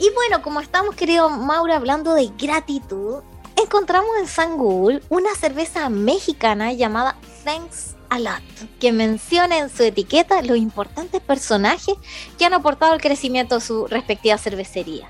Y 0.02 0.10
bueno, 0.10 0.42
como 0.42 0.58
estamos, 0.58 0.96
querido 0.96 1.30
Maura, 1.30 1.76
hablando 1.76 2.14
de 2.14 2.26
gratitud, 2.36 3.22
encontramos 3.54 4.10
en 4.18 4.26
San 4.26 4.56
Google 4.56 5.00
una 5.10 5.32
cerveza 5.36 5.88
mexicana 5.90 6.72
llamada 6.72 7.16
Thanks 7.44 7.94
a 8.10 8.18
Lot, 8.18 8.42
que 8.80 8.90
menciona 8.90 9.58
en 9.58 9.70
su 9.70 9.84
etiqueta 9.84 10.42
los 10.42 10.56
importantes 10.56 11.20
personajes 11.20 11.94
que 12.36 12.44
han 12.44 12.52
aportado 12.52 12.94
al 12.94 13.00
crecimiento 13.00 13.54
de 13.54 13.60
su 13.60 13.86
respectiva 13.86 14.38
cervecería. 14.38 15.08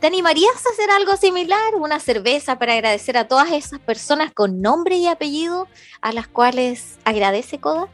¿Te 0.00 0.08
animarías 0.08 0.66
a 0.66 0.70
hacer 0.70 0.90
algo 0.90 1.16
similar? 1.16 1.76
Una 1.76 2.00
cerveza 2.00 2.58
para 2.58 2.72
agradecer 2.72 3.16
a 3.16 3.28
todas 3.28 3.52
esas 3.52 3.78
personas 3.78 4.32
con 4.34 4.60
nombre 4.60 4.96
y 4.96 5.06
apellido 5.06 5.68
a 6.00 6.10
las 6.10 6.26
cuales 6.26 6.98
agradece 7.04 7.60
Coda? 7.60 7.88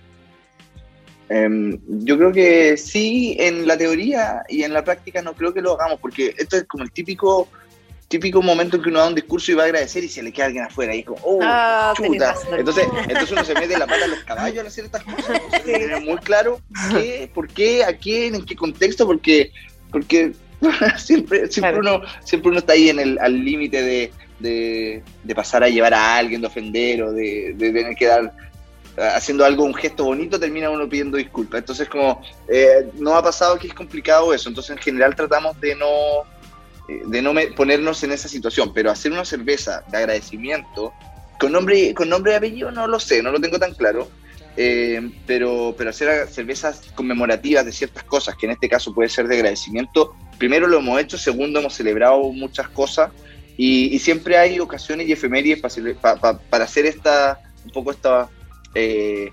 Em, 1.28 1.78
yo 1.86 2.16
creo 2.16 2.32
que 2.32 2.76
sí, 2.76 3.36
en 3.38 3.66
la 3.66 3.76
teoría 3.76 4.42
y 4.48 4.62
en 4.62 4.72
la 4.72 4.82
práctica 4.82 5.20
no 5.22 5.34
creo 5.34 5.52
que 5.52 5.60
lo 5.60 5.74
hagamos, 5.74 6.00
porque 6.00 6.34
esto 6.38 6.56
es 6.56 6.64
como 6.64 6.84
el 6.84 6.90
típico 6.92 7.48
típico 8.08 8.40
momento 8.40 8.76
en 8.78 8.82
que 8.82 8.88
uno 8.88 9.00
da 9.00 9.08
un 9.08 9.14
discurso 9.14 9.52
y 9.52 9.54
va 9.54 9.64
a 9.64 9.66
agradecer 9.66 10.02
y 10.02 10.08
se 10.08 10.22
le 10.22 10.32
queda 10.32 10.46
alguien 10.46 10.64
afuera 10.64 10.94
y 10.94 11.00
es 11.00 11.04
como, 11.04 11.20
oh, 11.24 11.40
Ah, 11.42 11.92
chuta. 11.94 12.34
Entonces, 12.56 12.88
entonces 13.06 13.32
uno 13.32 13.44
se 13.44 13.54
mete 13.54 13.76
la 13.78 13.86
pata 13.86 14.06
a 14.06 14.08
los 14.08 14.20
caballos 14.20 14.60
al 14.60 14.66
hacer 14.68 14.86
estas 14.86 15.02
cosas. 15.04 15.38
Que 15.64 15.72
tener 15.72 16.00
muy 16.00 16.16
claro 16.16 16.58
qué, 16.90 17.30
por 17.34 17.48
qué, 17.48 17.84
a 17.84 17.94
quién, 17.94 18.34
en 18.34 18.46
qué 18.46 18.56
contexto, 18.56 19.06
porque, 19.06 19.52
porque 19.92 20.32
siempre, 20.96 21.48
siempre, 21.48 21.60
Claro. 21.60 21.80
uno, 21.80 22.00
siempre 22.24 22.48
uno 22.50 22.60
está 22.60 22.72
ahí 22.72 22.88
en 22.88 22.98
el, 22.98 23.18
al 23.18 23.44
límite 23.44 23.82
de, 23.82 24.10
de, 24.38 25.02
de 25.22 25.34
pasar 25.34 25.62
a 25.62 25.68
llevar 25.68 25.92
a 25.92 26.16
alguien, 26.16 26.40
de 26.40 26.46
ofender 26.46 27.02
o 27.02 27.12
de, 27.12 27.52
de 27.58 27.72
tener 27.72 27.94
que 27.94 28.06
dar 28.06 28.32
haciendo 29.00 29.44
algo, 29.44 29.64
un 29.64 29.74
gesto 29.74 30.04
bonito, 30.04 30.38
termina 30.38 30.70
uno 30.70 30.88
pidiendo 30.88 31.16
disculpas. 31.16 31.60
Entonces, 31.60 31.88
como 31.88 32.20
eh, 32.48 32.88
no 32.94 33.14
ha 33.14 33.22
pasado 33.22 33.58
que 33.58 33.68
es 33.68 33.74
complicado 33.74 34.32
eso. 34.34 34.48
Entonces, 34.48 34.70
en 34.76 34.78
general, 34.78 35.14
tratamos 35.14 35.60
de 35.60 35.74
no, 35.74 35.86
eh, 36.88 37.02
de 37.06 37.22
no 37.22 37.32
ponernos 37.56 38.02
en 38.02 38.12
esa 38.12 38.28
situación. 38.28 38.72
Pero 38.74 38.90
hacer 38.90 39.12
una 39.12 39.24
cerveza 39.24 39.82
de 39.88 39.98
agradecimiento, 39.98 40.92
con 41.38 41.52
nombre, 41.52 41.94
con 41.94 42.08
nombre 42.08 42.32
y 42.32 42.34
apellido, 42.36 42.70
no 42.70 42.86
lo 42.86 42.98
sé, 42.98 43.22
no 43.22 43.30
lo 43.30 43.40
tengo 43.40 43.58
tan 43.58 43.74
claro. 43.74 44.08
Eh, 44.60 45.00
pero, 45.24 45.72
pero 45.78 45.90
hacer 45.90 46.26
cervezas 46.26 46.80
conmemorativas 46.96 47.64
de 47.64 47.70
ciertas 47.70 48.02
cosas, 48.02 48.34
que 48.34 48.46
en 48.46 48.52
este 48.52 48.68
caso 48.68 48.92
puede 48.92 49.08
ser 49.08 49.28
de 49.28 49.36
agradecimiento, 49.36 50.16
primero 50.36 50.66
lo 50.66 50.78
hemos 50.78 51.00
hecho, 51.00 51.16
segundo 51.16 51.60
hemos 51.60 51.74
celebrado 51.74 52.20
muchas 52.32 52.68
cosas 52.70 53.12
y, 53.56 53.96
siempre 54.00 54.36
hay 54.36 54.58
ocasiones 54.58 55.06
y 55.06 55.12
efemérides 55.12 55.60
para, 55.60 55.72
cele- 55.72 55.94
pa- 55.94 56.16
pa- 56.16 56.40
para 56.40 56.64
hacer 56.64 56.86
esta, 56.86 57.38
un 57.64 57.70
poco 57.70 57.92
esta, 57.92 58.28
eh, 58.74 59.30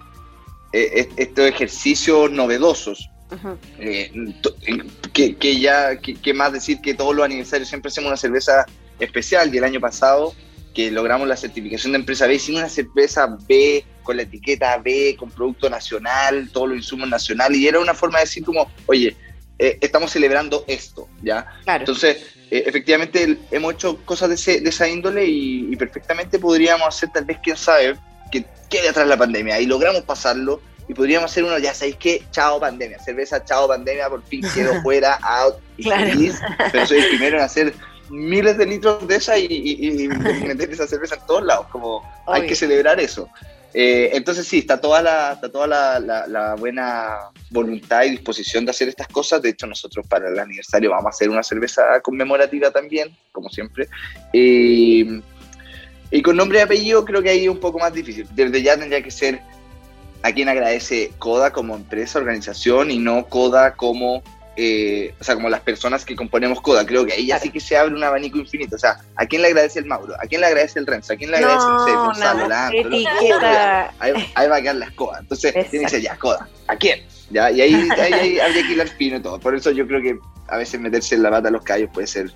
eh, 0.74 1.10
estos 1.18 1.46
ejercicios 1.46 2.32
novedosos. 2.32 3.10
Ujú. 3.32 3.58
Eh, 3.80 4.12
to- 4.42 4.56
en- 4.68 4.90
que, 5.14 5.36
que 5.36 5.60
ya, 5.60 5.98
que, 6.00 6.14
que 6.16 6.34
más 6.34 6.54
decir 6.54 6.80
que 6.82 6.94
todos 6.94 7.16
los 7.16 7.26
aniversarios 7.26 7.70
siempre 7.70 7.90
hacemos 7.90 8.10
una 8.10 8.18
cerveza 8.18 8.66
especial 9.00 9.54
y 9.54 9.58
el 9.58 9.64
año 9.64 9.80
pasado 9.80 10.34
que 10.74 10.92
logramos 10.92 11.28
la 11.28 11.38
certificación 11.38 11.94
de 11.94 12.00
empresa 12.00 12.28
B, 12.28 12.36
hicimos 12.36 12.60
una 12.60 12.70
cerveza 12.70 13.28
B 13.48 13.86
con 14.04 14.18
la 14.18 14.24
etiqueta 14.24 14.78
B, 14.78 15.16
con 15.18 15.32
producto 15.32 15.70
nacional, 15.70 16.50
todos 16.52 16.68
los 16.70 16.78
insumos 16.78 17.10
nacionales 17.10 17.58
y 17.58 17.68
era 17.68 17.80
una 17.80 17.94
forma 17.94 18.20
de 18.20 18.26
decir 18.26 18.44
como, 18.44 18.70
oye, 18.86 19.16
eh, 19.58 19.78
estamos 19.82 20.12
celebrando 20.12 20.66
esto, 20.68 21.08
¿ya? 21.24 21.46
Claro. 21.64 21.82
Entonces, 21.84 22.18
eh, 22.52 22.64
efectivamente, 22.68 23.40
hemos 23.52 23.74
hecho 23.74 24.04
cosas 24.04 24.28
de, 24.30 24.36
ese- 24.36 24.60
de 24.60 24.70
esa 24.70 24.88
índole 24.88 25.26
y, 25.26 25.72
y 25.72 25.76
perfectamente 25.78 26.38
podríamos 26.40 26.88
hacer, 26.90 27.10
tal 27.10 27.24
vez, 27.24 27.38
quién 27.42 27.56
sabe, 27.56 27.96
que 28.42 28.46
quede 28.70 28.90
atrás 28.90 29.08
la 29.08 29.18
pandemia 29.18 29.60
y 29.60 29.66
logramos 29.66 30.04
pasarlo 30.04 30.62
y 30.88 30.94
podríamos 30.94 31.32
hacer 31.32 31.44
uno, 31.44 31.58
ya 31.58 31.74
sabéis 31.74 31.96
qué, 31.98 32.24
chao 32.32 32.60
pandemia, 32.60 33.00
cerveza, 33.00 33.44
chao 33.44 33.68
pandemia, 33.68 34.08
por 34.10 34.24
fin 34.24 34.42
quedo 34.54 34.74
fuera, 34.84 35.16
out 35.24 35.56
y 35.78 35.84
Claro. 35.84 36.06
feliz, 36.06 36.40
pero 36.72 36.86
soy 36.86 37.00
el 37.00 37.08
primero 37.10 37.38
en 37.38 37.44
hacer 37.44 37.74
miles 38.10 38.58
de 38.58 38.66
litros 38.68 39.08
de 39.08 39.16
esa 39.16 39.38
y, 39.38 39.46
y- 39.50 40.04
y 40.04 40.08
meter 40.48 40.70
esa 40.72 40.86
cerveza 40.88 41.16
en 41.16 41.26
todos 41.26 41.44
lados, 41.44 41.68
como 41.72 42.04
hay 42.28 42.42
Obvio. 42.42 42.50
que 42.50 42.56
celebrar 42.56 43.00
eso. 43.00 43.28
Eh, 43.78 44.12
entonces 44.14 44.48
sí, 44.48 44.60
está 44.60 44.80
toda, 44.80 45.02
la, 45.02 45.34
está 45.34 45.50
toda 45.52 45.68
la, 45.68 46.00
la- 46.00 46.28
la 46.28 46.56
buena 46.56 47.18
voluntad 47.50 48.04
y 48.04 48.12
disposición 48.12 48.64
de 48.64 48.72
hacer 48.72 48.88
estas 48.88 49.08
cosas. 49.10 49.42
De 49.42 49.50
hecho, 49.50 49.68
nosotros 49.68 50.06
para 50.08 50.30
el 50.30 50.40
aniversario 50.40 50.92
vamos 50.92 51.08
a 51.08 51.10
hacer 51.10 51.30
una 51.30 51.44
cerveza 51.44 52.00
conmemorativa 52.02 52.72
también, 52.72 53.14
como 53.34 53.50
siempre. 53.50 53.90
Y, 54.32 55.20
y 56.12 56.22
con 56.22 56.36
nombre 56.36 56.60
y 56.60 56.62
apellido 56.62 57.04
creo 57.06 57.22
que 57.22 57.30
ahí 57.30 57.44
es 57.44 57.50
un 57.50 57.60
poco 57.60 57.80
más 57.80 57.94
difícil. 57.94 58.28
Desde 58.34 58.62
ya 58.62 58.78
tendría 58.78 59.02
que 59.02 59.12
ser 59.12 59.42
a 60.24 60.32
quien 60.32 60.50
agradece 60.50 61.12
Coda 61.20 61.52
como 61.52 61.76
empresa, 61.76 62.18
organización 62.18 62.90
y 62.90 62.98
no 62.98 63.28
Coda 63.28 63.76
como, 63.76 64.24
eh, 64.56 65.14
o 65.20 65.24
sea, 65.24 65.36
como 65.36 65.50
las 65.50 65.62
personas 65.62 66.04
que 66.04 66.16
componemos 66.16 66.62
Coda. 66.62 66.86
Creo 66.86 67.06
que 67.06 67.14
ahí 67.14 67.28
ya 67.28 67.40
sí 67.40 67.50
que 67.50 67.60
se 67.60 67.78
abre 67.78 67.94
un 67.94 68.04
abanico 68.04 68.40
infinito. 68.40 68.76
O 68.76 68.80
sea, 68.80 68.98
¿a 69.16 69.26
quién 69.26 69.42
le 69.42 69.50
agradece 69.50 69.80
el 69.80 69.86
Mauro? 69.86 70.16
¿A 70.16 70.26
quién 70.26 70.42
le 70.42 70.48
agradece 70.48 70.80
el 70.80 70.88
Renzo? 70.88 71.14
¿A 71.14 71.16
quién 71.16 71.30
le 71.30 71.38
agradece 71.38 71.66
no 71.66 71.88
No, 71.88 72.06
Gonzalo. 72.06 72.48
Ahí, 74.00 74.14
ahí 74.34 74.48
va 74.48 74.56
a 74.56 74.62
quedar 74.62 74.76
la 74.76 74.86
escoba. 74.86 75.20
Entonces, 75.20 75.54
tiene 75.70 75.86
que 75.86 75.92
ser 75.92 76.02
ya, 76.02 76.18
Coda. 76.18 76.50
¿A 76.68 76.76
quién? 76.76 77.06
¿Ya? 77.30 77.52
Y 77.52 77.62
ahí, 77.62 77.74
ahí, 77.74 78.14
ahí 78.14 78.40
habría 78.40 78.64
que 78.64 78.74
hilar 78.74 78.88
fino 78.88 79.18
y 79.18 79.22
todo. 79.22 79.40
Por 79.40 79.56
eso 79.56 79.72
yo 79.72 79.86
creo 79.86 80.02
que 80.02 80.18
a 80.48 80.58
veces 80.58 80.80
meterse 80.80 81.16
en 81.16 81.24
la 81.24 81.30
pata 81.30 81.50
a 81.50 81.52
los 81.52 81.64
callos 81.64 81.90
puede 81.94 82.08
ser, 82.08 82.32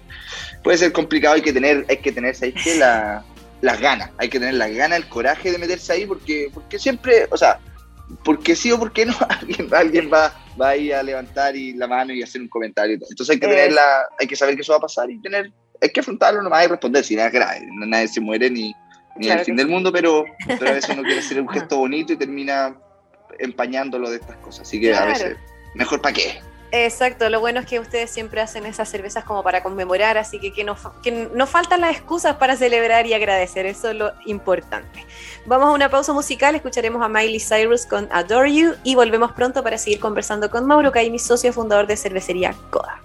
puede 0.63 0.77
ser 0.77 0.91
complicado. 0.91 1.35
Hay 1.35 1.41
que 1.41 1.53
tener, 1.53 1.85
hay 1.89 1.97
que 1.97 2.11
tener, 2.11 2.35
¿sabéis 2.35 2.55
qué? 2.63 2.75
La, 2.75 3.23
las 3.61 3.79
ganas. 3.79 4.11
Hay 4.17 4.29
que 4.29 4.39
tener 4.39 4.55
las 4.55 4.71
ganas, 4.71 4.99
el 4.99 5.09
coraje 5.09 5.51
de 5.51 5.57
meterse 5.57 5.93
ahí 5.93 6.05
porque, 6.05 6.49
porque 6.53 6.79
siempre, 6.79 7.27
o 7.31 7.37
sea, 7.37 7.59
porque 8.23 8.55
sí 8.55 8.71
o 8.71 8.79
porque 8.79 9.05
no, 9.05 9.15
alguien, 9.29 9.69
alguien 9.73 10.09
va, 10.11 10.33
va 10.59 10.69
ahí 10.69 10.91
a 10.91 11.03
levantar 11.03 11.55
y 11.55 11.73
la 11.73 11.87
mano 11.87 12.13
y 12.13 12.23
hacer 12.23 12.41
un 12.41 12.47
comentario 12.47 12.95
y 12.95 12.99
todo. 12.99 13.09
Entonces 13.09 13.33
hay 13.33 13.39
que 13.39 13.47
tener 13.47 13.71
la, 13.73 14.03
hay 14.19 14.27
que 14.27 14.35
saber 14.35 14.55
que 14.55 14.61
eso 14.61 14.73
va 14.73 14.77
a 14.77 14.81
pasar 14.81 15.09
y 15.09 15.19
tener, 15.21 15.51
hay 15.81 15.89
que 15.89 15.99
afrontarlo 15.99 16.41
nomás 16.41 16.65
y 16.65 16.67
responder 16.67 17.03
si 17.03 17.15
nada 17.15 17.27
es 17.27 17.33
grave, 17.33 17.67
nadie 17.87 18.07
se 18.07 18.21
muere 18.21 18.49
ni, 18.49 18.73
ni 19.15 19.27
Claro 19.27 19.39
el 19.41 19.45
fin 19.45 19.55
del 19.55 19.67
sí. 19.67 19.71
mundo, 19.71 19.91
pero, 19.91 20.23
pero 20.47 20.71
a 20.71 20.73
veces 20.73 20.89
uno 20.91 21.03
quiere 21.03 21.19
hacer 21.19 21.41
un 21.41 21.49
gesto 21.49 21.77
bonito 21.77 22.13
y 22.13 22.17
termina 22.17 22.75
empañándolo 23.39 24.09
de 24.09 24.17
estas 24.17 24.37
cosas. 24.37 24.67
Así 24.67 24.79
que 24.79 24.95
a 24.95 25.05
veces, 25.05 25.37
mejor 25.75 26.01
para 26.01 26.13
qué. 26.13 26.41
Exacto, 26.71 27.29
lo 27.29 27.39
bueno 27.39 27.61
es 27.61 27.65
que 27.65 27.79
ustedes 27.79 28.11
siempre 28.11 28.41
hacen 28.41 28.65
esas 28.67 28.87
cervezas 28.89 29.23
como 29.23 29.41
para 29.41 29.63
conmemorar, 29.63 30.19
así 30.19 30.39
que 30.39 30.53
que 30.53 30.63
no, 30.63 30.77
que 31.01 31.29
no 31.33 31.47
faltan 31.47 31.81
las 31.81 31.91
excusas 31.91 32.35
para 32.35 32.55
celebrar 32.55 33.07
y 33.07 33.13
agradecer, 33.13 33.65
eso 33.65 33.89
es 33.89 33.95
lo 33.95 34.11
importante. 34.25 35.05
Vamos 35.47 35.69
a 35.69 35.71
una 35.71 35.89
pausa 35.89 36.13
musical, 36.13 36.53
escucharemos 36.53 37.01
a 37.01 37.09
Miley 37.09 37.39
Cyrus 37.39 37.87
con 37.87 38.07
Adore 38.11 38.53
You 38.53 38.75
y 38.83 38.93
volvemos 38.93 39.31
pronto 39.31 39.63
para 39.63 39.79
seguir 39.79 39.99
conversando 39.99 40.51
con 40.51 40.65
Mauro 40.65 40.91
Caimi, 40.91 41.17
socio 41.17 41.51
fundador 41.51 41.87
de 41.87 41.97
cervecería 41.97 42.53
Coda. 42.69 43.01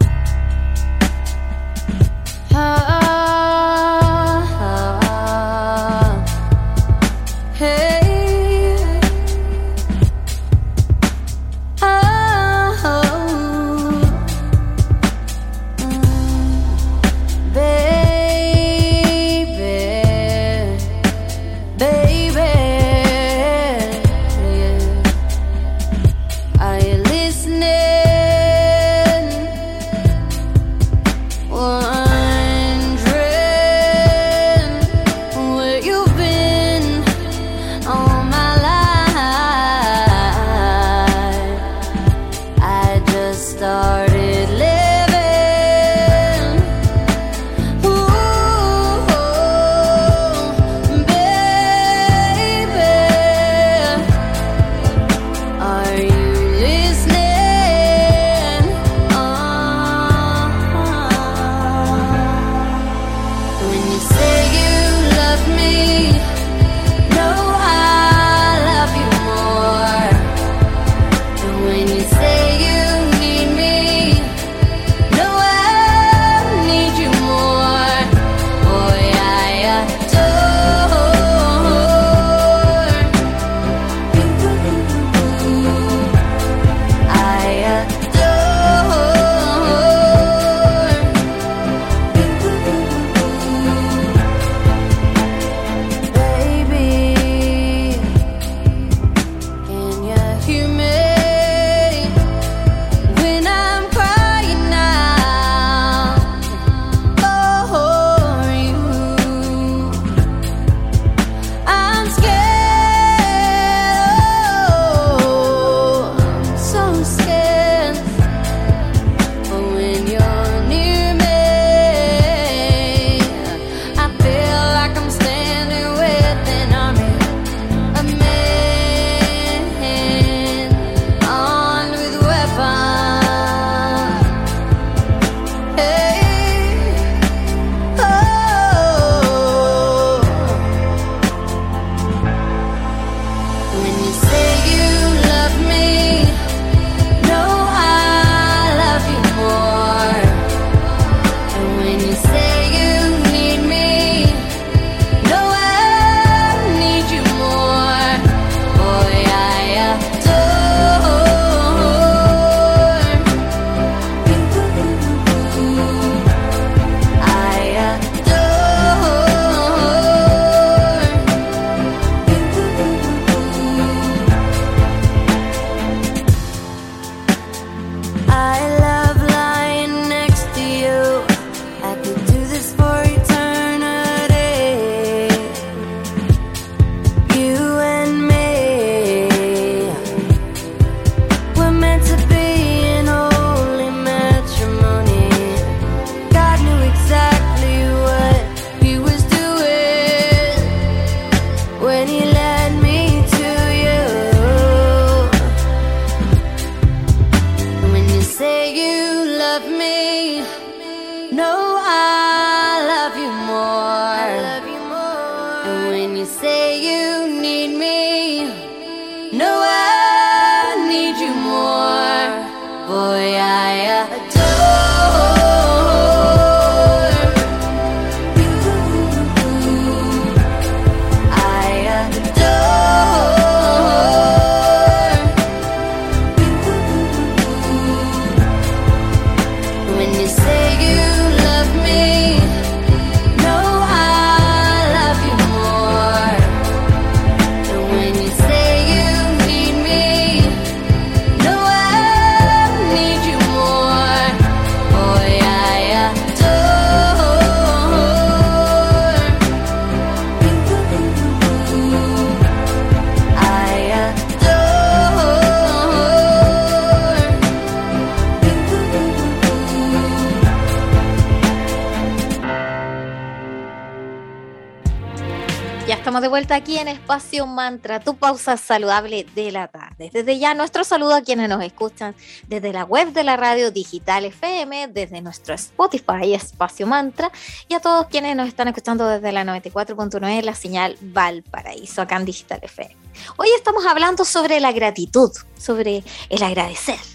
Espacio 277.04 277.46
Mantra, 277.46 278.00
tu 278.00 278.16
pausa 278.16 278.56
saludable 278.56 279.26
de 279.34 279.52
la 279.52 279.68
tarde. 279.68 280.08
Desde 280.10 280.38
ya 280.38 280.54
nuestro 280.54 280.84
saludo 280.84 281.14
a 281.14 281.20
quienes 281.20 281.50
nos 281.50 281.62
escuchan 281.62 282.14
desde 282.48 282.72
la 282.72 282.84
web 282.84 283.12
de 283.12 283.24
la 283.24 283.36
radio 283.36 283.70
digital 283.70 284.24
FM, 284.24 284.88
desde 284.88 285.20
nuestro 285.20 285.54
Spotify 285.54 286.32
Espacio 286.32 286.86
Mantra 286.86 287.30
y 287.68 287.74
a 287.74 287.80
todos 287.80 288.06
quienes 288.06 288.34
nos 288.36 288.48
están 288.48 288.68
escuchando 288.68 289.06
desde 289.06 289.32
la 289.32 289.44
94.9 289.44 290.42
la 290.44 290.54
señal 290.54 290.96
Valparaíso 291.02 292.00
acá 292.00 292.16
en 292.16 292.24
Digital 292.24 292.60
FM. 292.62 292.96
Hoy 293.36 293.48
estamos 293.54 293.84
hablando 293.84 294.24
sobre 294.24 294.58
la 294.60 294.72
gratitud, 294.72 295.30
sobre 295.58 296.04
el 296.30 296.42
agradecer. 296.42 297.13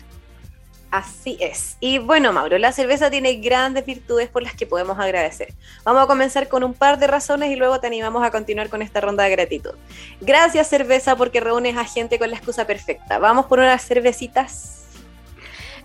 Así 0.91 1.37
es. 1.39 1.77
Y 1.79 1.99
bueno, 1.99 2.33
Mauro, 2.33 2.57
la 2.57 2.71
cerveza 2.71 3.11
tiene 3.11 3.35
grandes 3.35 3.85
virtudes 3.85 4.27
por 4.27 4.41
las 4.41 4.55
que 4.55 4.65
podemos 4.65 4.97
agradecer. 4.97 5.53
Vamos 5.83 6.03
a 6.03 6.07
comenzar 6.07 6.47
con 6.47 6.63
un 6.63 6.73
par 6.73 6.97
de 6.97 7.05
razones 7.05 7.51
y 7.51 7.55
luego 7.55 7.79
te 7.79 7.85
animamos 7.85 8.23
a 8.23 8.31
continuar 8.31 8.69
con 8.69 8.81
esta 8.81 8.99
ronda 8.99 9.23
de 9.23 9.29
gratitud. 9.29 9.73
Gracias, 10.19 10.67
cerveza, 10.67 11.15
porque 11.15 11.41
reúnes 11.41 11.77
a 11.77 11.85
gente 11.85 12.17
con 12.17 12.31
la 12.31 12.37
excusa 12.37 12.65
perfecta. 12.65 13.19
Vamos 13.19 13.45
por 13.45 13.59
unas 13.59 13.85
cervecitas. 13.85 14.79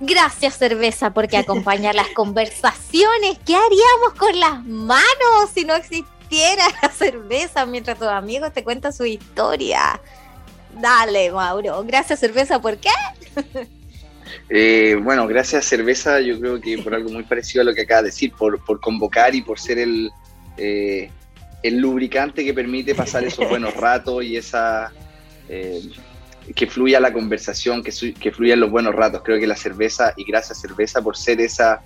Gracias 0.00 0.57
cerveza 0.57 1.11
porque 1.11 1.36
acompaña 1.36 1.92
las 1.92 2.09
conversaciones. 2.09 3.38
¿Qué 3.44 3.55
haríamos 3.55 4.14
con 4.18 4.40
las 4.40 4.64
manos 4.64 5.50
si 5.55 5.64
no 5.64 5.74
existiera 5.74 6.64
la 6.82 6.88
cerveza 6.88 7.66
mientras 7.66 7.98
tus 7.98 8.09
amigos 8.09 8.52
te 8.55 8.64
cuentan 8.64 8.92
su 8.92 9.05
historia? 9.05 10.00
Dale, 10.72 11.30
Mauro. 11.30 11.84
Gracias 11.84 12.20
cerveza, 12.20 12.59
¿por 12.59 12.78
qué? 12.78 12.90
Eh, 14.49 14.97
bueno, 15.03 15.27
gracias 15.27 15.64
cerveza, 15.64 16.20
yo 16.20 16.39
creo 16.41 16.61
que 16.61 16.79
por 16.79 16.95
algo 16.95 17.11
muy 17.11 17.25
parecido 17.25 17.62
a 17.62 17.64
lo 17.64 17.75
que 17.75 17.83
acaba 17.83 18.03
de 18.03 18.09
decir, 18.09 18.33
por, 18.33 18.62
por 18.64 18.81
convocar 18.81 19.35
y 19.35 19.43
por 19.43 19.59
ser 19.59 19.79
el, 19.79 20.11
eh, 20.57 21.11
el 21.62 21.79
lubricante 21.79 22.45
que 22.45 22.55
permite 22.55 22.95
pasar 22.95 23.25
esos 23.25 23.49
buenos 23.49 23.75
ratos 23.81 24.22
y 24.25 24.37
esa 24.37 24.93
eh, 25.49 25.81
que 26.55 26.66
fluya 26.66 27.01
la 27.01 27.12
conversación, 27.12 27.83
que, 27.83 27.91
su- 27.93 28.12
que 28.14 28.31
fluyan 28.33 28.61
los 28.61 28.70
buenos 28.70 28.95
ratos. 28.95 29.22
Creo 29.25 29.39
que 29.41 29.47
la 29.47 29.57
cerveza, 29.57 30.12
y 30.16 30.25
gracias 30.25 30.61
cerveza 30.61 31.01
por 31.03 31.16
ser 31.16 31.41
esa, 31.41 31.81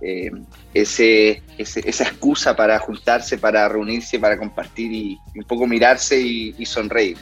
eh, 0.00 0.30
ese, 0.72 1.42
ese- 1.58 1.82
esa 1.88 2.04
excusa 2.04 2.56
para 2.56 2.78
juntarse, 2.78 3.36
para 3.38 3.68
reunirse, 3.68 4.18
para 4.18 4.38
compartir 4.38 4.92
y, 4.92 5.20
y 5.34 5.38
un 5.40 5.44
poco 5.44 5.66
mirarse 5.66 6.18
y, 6.20 6.54
y 6.58 6.64
sonreír. 6.64 7.18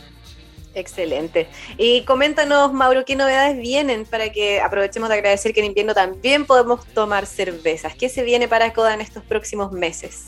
Excelente. 0.76 1.48
Y 1.78 2.02
coméntanos, 2.02 2.70
Mauro, 2.70 3.06
qué 3.06 3.16
novedades 3.16 3.56
vienen 3.56 4.04
para 4.04 4.30
que 4.30 4.60
aprovechemos 4.60 5.08
de 5.08 5.14
agradecer 5.14 5.54
que 5.54 5.60
en 5.60 5.66
invierno 5.66 5.94
también 5.94 6.44
podemos 6.44 6.86
tomar 6.88 7.24
cervezas. 7.24 7.94
¿Qué 7.94 8.10
se 8.10 8.22
viene 8.22 8.46
para 8.46 8.74
Coda 8.74 8.92
en 8.92 9.00
estos 9.00 9.24
próximos 9.24 9.72
meses? 9.72 10.26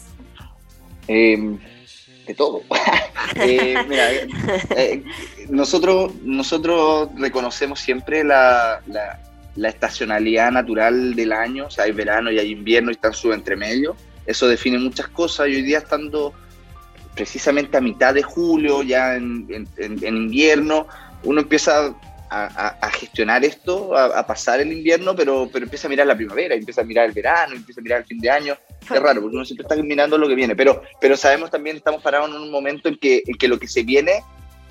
Eh, 1.07 1.59
de 2.27 2.35
todo. 2.35 2.63
Eh, 3.41 3.77
mira, 3.87 4.11
eh, 4.75 5.05
nosotros, 5.51 6.15
nosotros 6.23 7.11
reconocemos 7.17 7.79
siempre 7.79 8.25
la, 8.25 8.81
la- 8.87 9.69
estacionalidad 9.69 10.51
natural 10.51 11.15
del 11.15 11.33
año, 11.33 11.67
o 11.67 11.71
sea, 11.71 11.85
hay 11.85 11.93
verano 11.93 12.33
y 12.33 12.39
hay 12.39 12.53
invierno 12.53 12.91
y 12.91 12.95
están 12.95 13.13
su 13.13 13.33
entremedio. 13.35 13.97
Eso 14.25 14.49
define 14.49 14.79
muchas 14.79 15.09
cosas 15.09 15.49
y 15.49 15.57
hoy 15.57 15.63
día 15.63 15.79
estando 15.79 16.33
precisamente 17.19 17.77
a 17.77 17.81
mitad 17.81 18.15
de 18.15 18.23
julio, 18.23 18.83
ya 18.83 19.17
en, 19.17 19.47
en- 19.77 20.17
invierno, 20.17 20.87
uno 21.25 21.41
empieza 21.41 21.95
a, 22.31 22.45
a- 22.45 22.79
a 22.81 22.91
gestionar 22.91 23.45
esto, 23.45 23.97
a, 23.97 24.05
a 24.21 24.27
pasar 24.27 24.61
el 24.61 24.73
invierno, 24.73 25.17
pero, 25.17 25.49
pero 25.53 25.65
empieza 25.65 25.89
a 25.89 25.91
mirar 25.91 26.07
la 26.07 26.17
primavera, 26.17 26.55
empieza 26.55 26.83
a 26.83 26.85
mirar 26.85 27.07
el 27.07 27.13
verano, 27.13 27.57
empieza 27.57 27.81
a 27.81 27.83
mirar 27.83 27.99
el 28.03 28.07
fin 28.07 28.19
de 28.21 28.31
año. 28.31 28.55
Es 28.83 28.89
raro, 29.03 29.21
porque 29.21 29.37
uno 29.37 29.45
siempre 29.45 29.65
está 29.69 29.75
mirando 29.83 30.17
lo 30.17 30.29
que 30.29 30.35
viene, 30.37 30.55
pero, 30.55 30.81
pero 31.01 31.17
sabemos 31.17 31.51
también, 31.51 31.77
estamos 31.77 32.03
parados 32.03 32.31
en 32.31 32.37
un 32.37 32.51
momento 32.51 32.89
en 32.89 32.97
que, 32.97 33.23
en 33.27 33.37
que 33.37 33.49
lo 33.49 33.59
que 33.59 33.67
se 33.67 33.83
viene 33.83 34.23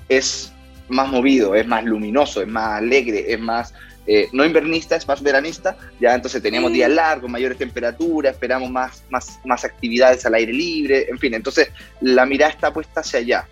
es 0.08 0.52
más 0.88 1.08
movido, 1.08 1.54
es 1.54 1.66
más 1.66 1.84
luminoso, 1.84 2.40
es 2.40 2.48
más 2.48 2.78
alegre, 2.78 3.26
es 3.32 3.38
más, 3.38 3.74
eh, 4.10 4.28
no 4.32 4.44
invernista, 4.44 4.96
es 4.96 5.06
más 5.06 5.22
veranista, 5.22 5.76
ya 6.00 6.14
entonces 6.14 6.42
tenemos 6.42 6.70
Sí. 6.70 6.78
días 6.78 6.90
largos, 6.90 7.30
mayores 7.30 7.58
temperaturas, 7.58 8.32
esperamos 8.32 8.70
más, 8.70 9.04
más, 9.10 9.38
más 9.44 9.64
actividades 9.64 10.24
al 10.24 10.34
aire 10.34 10.52
libre, 10.52 11.06
en 11.10 11.18
fin, 11.18 11.34
entonces 11.34 11.68
la 12.00 12.24
mirada 12.24 12.50
está 12.50 12.72
puesta 12.72 13.00
hacia 13.00 13.18
allá. 13.20 13.46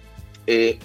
Eh, 0.47 0.79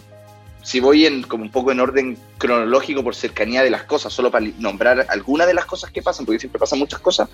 si 0.62 0.80
voy 0.80 1.06
en 1.06 1.24
como 1.24 1.44
un 1.44 1.50
poco 1.52 1.72
en 1.72 1.80
orden 1.80 2.18
cronológico 2.38 3.02
por 3.04 3.16
cercanía 3.16 3.64
de 3.64 3.70
las 3.70 3.84
cosas, 3.84 4.14
solo 4.14 4.30
para 4.30 4.46
nombrar 4.60 5.08
algunas 5.10 5.48
de 5.48 5.54
las 5.54 5.66
cosas 5.66 5.90
que 5.90 6.02
pasan, 6.02 6.26
porque 6.26 6.40
siempre 6.40 6.60
pasan 6.60 6.78
muchas 6.78 7.00
cosas, 7.00 7.30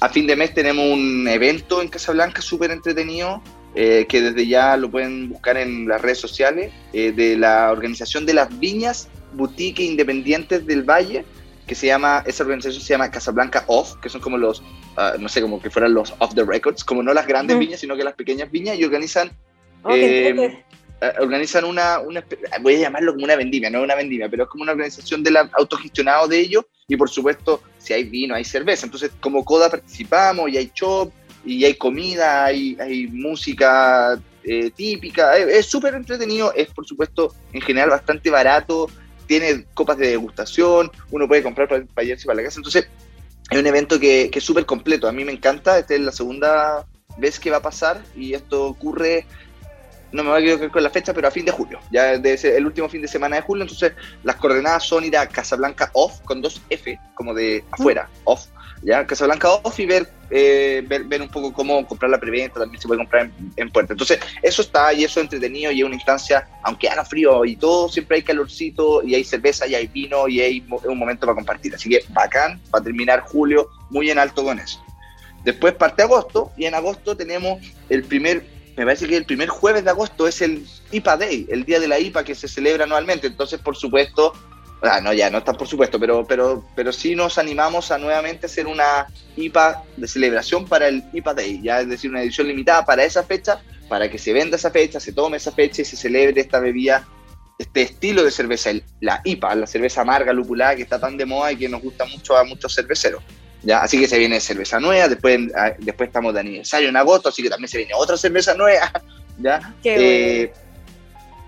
a 0.00 0.08
fin 0.08 0.26
de 0.26 0.36
mes 0.36 0.54
tenemos 0.54 0.84
un 0.84 1.28
evento 1.28 1.82
en 1.82 1.88
Casablanca 1.88 2.40
súper 2.40 2.70
entretenido, 2.70 3.42
eh, 3.76 4.06
que 4.08 4.22
desde 4.22 4.46
ya 4.46 4.76
lo 4.76 4.90
pueden 4.90 5.28
buscar 5.28 5.56
en 5.56 5.86
las 5.86 6.00
redes 6.00 6.18
sociales, 6.18 6.72
eh, 6.92 7.12
de 7.12 7.36
la 7.36 7.70
organización 7.70 8.24
de 8.24 8.34
las 8.34 8.58
viñas 8.58 9.08
boutique 9.34 9.80
independientes 9.80 10.66
del 10.66 10.82
Valle, 10.82 11.24
que 11.66 11.74
se 11.74 11.86
llama, 11.86 12.22
esa 12.26 12.42
organización 12.44 12.82
se 12.82 12.92
llama 12.94 13.10
Casablanca 13.10 13.64
Off, 13.68 13.96
que 14.02 14.08
son 14.08 14.20
como 14.20 14.36
los, 14.36 14.62
ah, 14.96 15.14
no 15.18 15.28
sé, 15.28 15.40
como 15.40 15.60
que 15.60 15.70
fueran 15.70 15.94
los 15.94 16.12
off 16.18 16.34
the 16.34 16.44
records, 16.44 16.84
como 16.84 17.02
no 17.02 17.14
las 17.14 17.26
grandes 17.26 17.56
viñas, 17.58 17.80
sino 17.80 17.96
que 17.96 18.04
las 18.04 18.14
pequeñas 18.14 18.50
viñas, 18.50 18.78
y 18.78 18.84
organizan 18.84 19.30
Oh, 19.86 19.94
Eh, 19.94 20.64
eh, 21.02 21.12
organizan 21.20 21.64
una, 21.66 21.98
una 21.98 22.20
espe- 22.20 22.38
voy 22.62 22.76
a 22.76 22.78
llamarlo 22.78 23.12
como 23.12 23.24
una 23.24 23.36
vendimia, 23.36 23.68
no 23.68 23.78
es 23.80 23.84
una 23.84 23.94
vendimia, 23.94 24.30
pero 24.30 24.44
es 24.44 24.48
como 24.48 24.62
una 24.62 24.72
organización 24.72 25.22
de 25.22 25.30
la, 25.30 25.50
autogestionado 25.58 26.26
de 26.26 26.38
ellos 26.40 26.64
y 26.88 26.96
por 26.96 27.10
supuesto 27.10 27.60
si 27.76 27.92
hay 27.92 28.04
vino, 28.04 28.34
hay 28.34 28.44
cerveza. 28.44 28.86
Entonces 28.86 29.10
como 29.20 29.44
CODA 29.44 29.68
participamos 29.70 30.48
y 30.50 30.56
hay 30.56 30.70
shop 30.74 31.10
y 31.44 31.64
hay 31.66 31.74
comida, 31.74 32.46
hay, 32.46 32.78
hay 32.80 33.06
música 33.08 34.18
eh, 34.42 34.70
típica, 34.70 35.36
es 35.36 35.48
es 35.48 35.66
súper 35.66 35.94
entretenido, 35.94 36.54
es 36.54 36.68
por 36.68 36.86
supuesto 36.86 37.34
en 37.52 37.60
general 37.60 37.90
bastante 37.90 38.30
barato, 38.30 38.88
tiene 39.26 39.66
copas 39.74 39.98
de 39.98 40.08
degustación, 40.08 40.90
uno 41.10 41.28
puede 41.28 41.42
comprar 41.42 41.68
para, 41.68 41.84
para 41.84 42.04
llevarse 42.04 42.26
para 42.26 42.36
la 42.36 42.44
casa, 42.44 42.58
entonces 42.58 42.88
es 43.50 43.58
un 43.58 43.66
evento 43.66 44.00
que, 44.00 44.30
que 44.30 44.38
es 44.38 44.44
súper 44.44 44.66
completo, 44.66 45.08
a 45.08 45.12
mí 45.12 45.24
me 45.24 45.32
encanta, 45.32 45.78
esta 45.78 45.94
es 45.94 46.00
la 46.00 46.12
segunda 46.12 46.86
vez 47.16 47.38
que 47.38 47.50
va 47.50 47.58
a 47.58 47.62
pasar 47.62 48.02
y 48.16 48.34
esto 48.34 48.66
ocurre 48.66 49.26
no 50.14 50.22
me 50.22 50.30
voy 50.30 50.38
a 50.38 50.44
equivocar 50.44 50.70
con 50.70 50.82
la 50.84 50.90
fecha, 50.90 51.12
pero 51.12 51.26
a 51.26 51.30
fin 51.30 51.44
de 51.44 51.50
julio. 51.50 51.80
Ya 51.90 52.16
debe 52.18 52.38
ser 52.38 52.54
el 52.54 52.64
último 52.64 52.88
fin 52.88 53.02
de 53.02 53.08
semana 53.08 53.36
de 53.36 53.42
julio. 53.42 53.64
Entonces, 53.64 53.92
las 54.22 54.36
coordenadas 54.36 54.84
son 54.84 55.04
ir 55.04 55.16
a 55.16 55.26
Casablanca 55.28 55.90
Off 55.92 56.20
con 56.20 56.40
dos 56.40 56.62
F, 56.70 56.98
como 57.14 57.34
de 57.34 57.64
afuera, 57.72 58.08
off. 58.22 58.46
Ya, 58.82 59.06
Casablanca 59.06 59.48
Off 59.50 59.80
y 59.80 59.86
ver, 59.86 60.06
eh, 60.30 60.84
ver, 60.86 61.04
ver 61.04 61.22
un 61.22 61.28
poco 61.28 61.52
cómo 61.52 61.84
comprar 61.86 62.10
la 62.10 62.20
preventa. 62.20 62.60
También 62.60 62.80
se 62.80 62.86
puede 62.86 63.00
comprar 63.00 63.24
en, 63.24 63.52
en 63.56 63.70
puerta. 63.70 63.94
Entonces, 63.94 64.20
eso 64.42 64.62
está 64.62 64.92
y 64.92 65.02
eso 65.02 65.18
es 65.18 65.24
entretenido 65.24 65.72
y 65.72 65.80
es 65.80 65.84
una 65.84 65.94
instancia, 65.94 66.46
aunque 66.62 66.88
haga 66.88 67.04
frío 67.04 67.44
y 67.44 67.56
todo, 67.56 67.88
siempre 67.88 68.18
hay 68.18 68.22
calorcito 68.22 69.02
y 69.02 69.14
hay 69.14 69.24
cerveza 69.24 69.66
y 69.66 69.74
hay 69.74 69.88
vino 69.88 70.28
y 70.28 70.40
hay 70.40 70.64
un 70.84 70.98
momento 70.98 71.26
para 71.26 71.34
compartir. 71.34 71.74
Así 71.74 71.88
que 71.88 72.04
bacán, 72.10 72.60
para 72.70 72.84
terminar 72.84 73.20
julio 73.20 73.68
muy 73.90 74.10
en 74.10 74.18
alto 74.18 74.44
con 74.44 74.60
eso. 74.60 74.84
Después 75.44 75.74
parte 75.74 76.02
agosto 76.02 76.52
y 76.56 76.66
en 76.66 76.74
agosto 76.74 77.16
tenemos 77.16 77.60
el 77.88 78.04
primer 78.04 78.53
me 78.76 78.84
parece 78.84 79.06
que 79.06 79.16
el 79.16 79.24
primer 79.24 79.48
jueves 79.48 79.84
de 79.84 79.90
agosto 79.90 80.26
es 80.26 80.42
el 80.42 80.66
IPA 80.90 81.16
Day, 81.16 81.46
el 81.50 81.64
día 81.64 81.78
de 81.78 81.88
la 81.88 81.98
IPA 81.98 82.24
que 82.24 82.34
se 82.34 82.48
celebra 82.48 82.84
anualmente. 82.84 83.26
Entonces, 83.26 83.60
por 83.60 83.76
supuesto, 83.76 84.32
ah, 84.82 85.00
no, 85.00 85.12
ya 85.12 85.30
no 85.30 85.38
está 85.38 85.52
por 85.52 85.68
supuesto, 85.68 86.00
pero, 86.00 86.26
pero, 86.26 86.64
pero 86.74 86.92
sí 86.92 87.14
nos 87.14 87.38
animamos 87.38 87.90
a 87.90 87.98
nuevamente 87.98 88.46
hacer 88.46 88.66
una 88.66 89.06
IPA 89.36 89.84
de 89.96 90.08
celebración 90.08 90.66
para 90.66 90.88
el 90.88 91.04
IPA 91.12 91.34
Day, 91.34 91.60
ya 91.62 91.80
es 91.80 91.88
decir, 91.88 92.10
una 92.10 92.22
edición 92.22 92.48
limitada 92.48 92.84
para 92.84 93.04
esa 93.04 93.22
fecha, 93.22 93.60
para 93.88 94.10
que 94.10 94.18
se 94.18 94.32
venda 94.32 94.56
esa 94.56 94.70
fecha, 94.70 94.98
se 94.98 95.12
tome 95.12 95.36
esa 95.36 95.52
fecha 95.52 95.82
y 95.82 95.84
se 95.84 95.96
celebre 95.96 96.40
esta 96.40 96.58
bebida, 96.58 97.06
este 97.58 97.82
estilo 97.82 98.24
de 98.24 98.32
cerveza, 98.32 98.70
la 99.00 99.20
IPA, 99.24 99.54
la 99.54 99.66
cerveza 99.68 100.00
amarga, 100.00 100.32
lupulada, 100.32 100.74
que 100.74 100.82
está 100.82 100.98
tan 100.98 101.16
de 101.16 101.26
moda 101.26 101.52
y 101.52 101.56
que 101.56 101.68
nos 101.68 101.80
gusta 101.80 102.04
mucho 102.06 102.36
a 102.36 102.44
muchos 102.44 102.74
cerveceros. 102.74 103.22
¿Ya? 103.64 103.80
Así 103.80 103.98
que 103.98 104.06
se 104.06 104.18
viene 104.18 104.40
cerveza 104.40 104.78
nueva, 104.80 105.08
después, 105.08 105.38
ah, 105.56 105.72
después 105.78 106.08
estamos 106.08 106.32
de 106.34 106.40
aniversario 106.40 106.88
en 106.88 106.96
agosto, 106.96 107.28
así 107.30 107.42
que 107.42 107.50
también 107.50 107.68
se 107.68 107.78
viene 107.78 107.92
otra 107.96 108.16
cerveza 108.16 108.54
nueva, 108.54 108.90
¿ya? 109.38 109.74
Qué 109.82 110.42
Eh, 110.42 110.52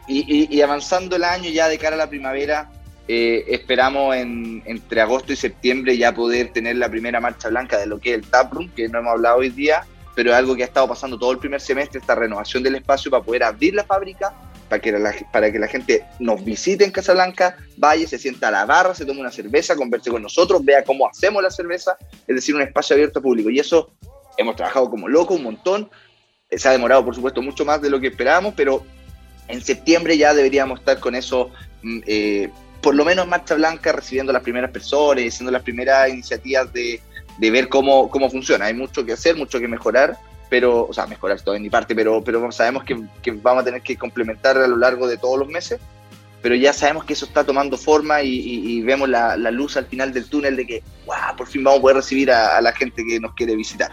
y, 0.08 0.18
y- 0.44 0.56
y 0.56 0.60
avanzando 0.62 1.16
el 1.16 1.24
año 1.24 1.50
ya 1.50 1.68
de 1.68 1.78
cara 1.78 1.96
a 1.96 1.98
la 1.98 2.08
primavera, 2.08 2.70
eh, 3.08 3.44
esperamos 3.48 4.14
en, 4.16 4.62
entre 4.66 5.00
agosto 5.00 5.32
y 5.32 5.36
septiembre 5.36 5.96
ya 5.96 6.12
poder 6.14 6.52
tener 6.52 6.76
la 6.76 6.88
primera 6.88 7.20
marcha 7.20 7.48
blanca 7.48 7.78
de 7.78 7.86
lo 7.86 7.98
que 7.98 8.10
es 8.10 8.16
el 8.16 8.26
Taproom, 8.26 8.70
que 8.70 8.88
no 8.88 8.98
hemos 9.00 9.12
hablado 9.12 9.38
hoy 9.38 9.50
día, 9.50 9.84
pero 10.14 10.30
es 10.30 10.36
algo 10.36 10.56
que 10.56 10.62
ha 10.62 10.66
estado 10.66 10.88
pasando 10.88 11.18
todo 11.18 11.32
el 11.32 11.38
primer 11.38 11.60
semestre, 11.60 12.00
esta 12.00 12.14
renovación 12.14 12.62
del 12.62 12.76
espacio 12.76 13.10
para 13.10 13.22
poder 13.22 13.42
abrir 13.44 13.74
la 13.74 13.84
fábrica, 13.84 14.32
para 14.68 14.80
que 14.80 14.92
la, 14.92 15.14
para 15.32 15.50
que 15.50 15.58
la 15.58 15.68
gente 15.68 16.04
nos 16.18 16.44
visite 16.44 16.84
en 16.84 16.90
Casablanca, 16.90 17.56
vaya, 17.76 18.06
se 18.06 18.18
sienta 18.18 18.48
a 18.48 18.50
la 18.50 18.64
barra, 18.64 18.94
se 18.94 19.04
tome 19.04 19.20
una 19.20 19.30
cerveza, 19.30 19.76
converse 19.76 20.10
con 20.10 20.22
nosotros, 20.22 20.64
vea 20.64 20.82
cómo 20.82 21.08
hacemos 21.08 21.42
la 21.42 21.50
cerveza, 21.50 21.96
es 22.26 22.34
decir, 22.34 22.54
un 22.54 22.62
espacio 22.62 22.94
abierto 22.94 23.18
al 23.18 23.22
público. 23.22 23.50
Y 23.50 23.58
eso 23.58 23.90
hemos 24.36 24.56
trabajado 24.56 24.90
como 24.90 25.08
loco 25.08 25.34
un 25.34 25.42
montón, 25.42 25.88
Eh, 26.48 26.58
se 26.58 26.68
ha 26.68 26.72
demorado 26.72 27.04
por 27.04 27.12
supuesto 27.12 27.42
mucho 27.42 27.64
más 27.64 27.80
de 27.80 27.90
lo 27.90 27.98
que 27.98 28.06
esperábamos, 28.06 28.54
pero 28.54 28.84
en 29.48 29.60
septiembre 29.60 30.16
ya 30.16 30.32
deberíamos 30.32 30.78
estar 30.78 31.00
con 31.00 31.14
eso, 31.16 31.50
mm, 31.82 32.00
eh, 32.06 32.48
por 32.80 32.94
lo 32.94 33.04
menos 33.04 33.24
en 33.24 33.30
Marcha 33.30 33.56
Blanca, 33.56 33.90
recibiendo 33.90 34.32
las 34.32 34.42
primeras 34.42 34.70
personas, 34.70 35.24
haciendo 35.26 35.50
las 35.50 35.62
primeras 35.62 36.08
iniciativas 36.08 36.72
de, 36.72 37.00
de 37.38 37.50
ver 37.50 37.68
cómo, 37.68 38.08
cómo 38.10 38.30
funciona. 38.30 38.66
Hay 38.66 38.74
mucho 38.74 39.04
que 39.04 39.12
hacer, 39.12 39.34
mucho 39.34 39.58
que 39.58 39.66
mejorar, 39.66 40.16
pero, 40.48 40.86
o 40.86 40.92
sea, 40.92 41.06
mejorar 41.06 41.40
todo 41.40 41.54
en 41.54 41.62
mi 41.62 41.70
parte, 41.70 41.94
pero, 41.94 42.22
pero 42.22 42.50
sabemos 42.52 42.84
que, 42.84 42.94
vamos 43.34 43.62
a 43.62 43.64
tener 43.64 43.82
que 43.82 43.96
complementar 43.96 44.56
a 44.58 44.66
lo 44.66 44.76
largo 44.76 45.06
de 45.08 45.16
todos 45.16 45.38
los 45.38 45.48
meses, 45.48 45.80
pero 46.42 46.54
ya 46.54 46.72
sabemos 46.72 47.04
que 47.04 47.14
eso 47.14 47.26
está 47.26 47.44
tomando 47.44 47.76
forma 47.76 48.22
y, 48.22 48.80
vemos 48.82 49.08
la, 49.08 49.36
luz 49.36 49.76
al 49.76 49.86
final 49.86 50.12
del 50.12 50.28
túnel 50.28 50.56
de 50.56 50.66
que, 50.66 50.82
wow, 51.04 51.36
por 51.36 51.48
fin 51.48 51.64
vamos 51.64 51.78
a 51.78 51.82
poder 51.82 51.96
recibir 51.96 52.30
a, 52.30 52.60
la 52.60 52.72
gente 52.72 53.04
que 53.04 53.18
nos 53.18 53.34
quiere 53.34 53.56
visitar. 53.56 53.90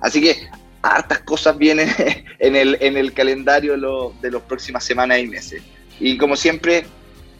Así 0.00 0.20
que 0.20 0.48
hartas 0.82 1.20
cosas 1.20 1.56
vienen 1.56 1.88
en 2.38 2.56
el, 2.56 2.76
en 2.80 2.96
el 2.96 3.12
calendario 3.12 3.76
lo- 3.76 4.14
de 4.20 4.32
las 4.32 4.42
próximas 4.42 4.84
semanas 4.84 5.20
y 5.20 5.28
meses. 5.28 5.62
Y 6.00 6.18
como 6.18 6.34
siempre, 6.34 6.84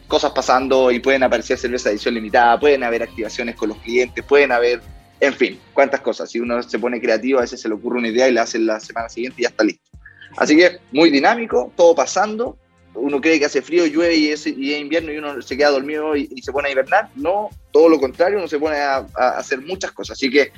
cosas 0.07 0.31
pasando 0.31 0.91
y 0.91 0.99
pueden 0.99 1.23
aparecer 1.23 1.57
cerveza 1.57 1.89
de 1.89 1.95
edición 1.95 2.13
limitada, 2.13 2.59
pueden 2.59 2.83
haber 2.83 3.03
activaciones 3.03 3.55
con 3.55 3.69
los 3.69 3.77
clientes, 3.79 4.23
pueden 4.23 4.51
haber, 4.51 4.81
en 5.19 5.33
fin, 5.33 5.59
cuántas 5.73 6.01
cosas. 6.01 6.29
Si 6.29 6.39
uno 6.39 6.61
se 6.63 6.79
pone 6.79 6.99
creativo, 6.99 7.39
a 7.39 7.41
veces 7.41 7.61
se 7.61 7.67
le 7.67 7.75
ocurre 7.75 7.99
una 7.99 8.09
idea 8.09 8.27
y 8.27 8.33
la 8.33 8.43
hace 8.43 8.59
la 8.59 8.79
semana 8.79 9.09
siguiente 9.09 9.41
y 9.41 9.43
ya 9.43 9.49
está 9.49 9.63
listo. 9.63 9.89
Así 10.37 10.55
que 10.55 10.79
muy 10.91 11.09
dinámico, 11.09 11.71
todo 11.75 11.95
pasando. 11.95 12.57
Uno 12.95 13.19
cree 13.21 13.39
que 13.39 13.45
hace 13.45 13.61
frío, 13.61 13.85
llueve 13.87 14.15
y 14.15 14.29
es, 14.29 14.45
y 14.45 14.73
es 14.73 14.81
invierno 14.81 15.11
y 15.11 15.17
uno 15.17 15.41
se 15.41 15.57
queda 15.57 15.69
dormido 15.69 16.15
y, 16.15 16.27
se 16.41 16.51
pone 16.51 16.69
a 16.69 16.71
hibernar. 16.71 17.09
No, 17.15 17.49
todo 17.71 17.89
lo 17.89 17.99
contrario, 17.99 18.37
uno 18.37 18.47
se 18.47 18.59
pone 18.59 18.77
a, 18.77 19.05
a 19.15 19.37
hacer 19.37 19.61
muchas 19.61 19.91
cosas. 19.91 20.17
Así 20.17 20.29
que 20.29 20.51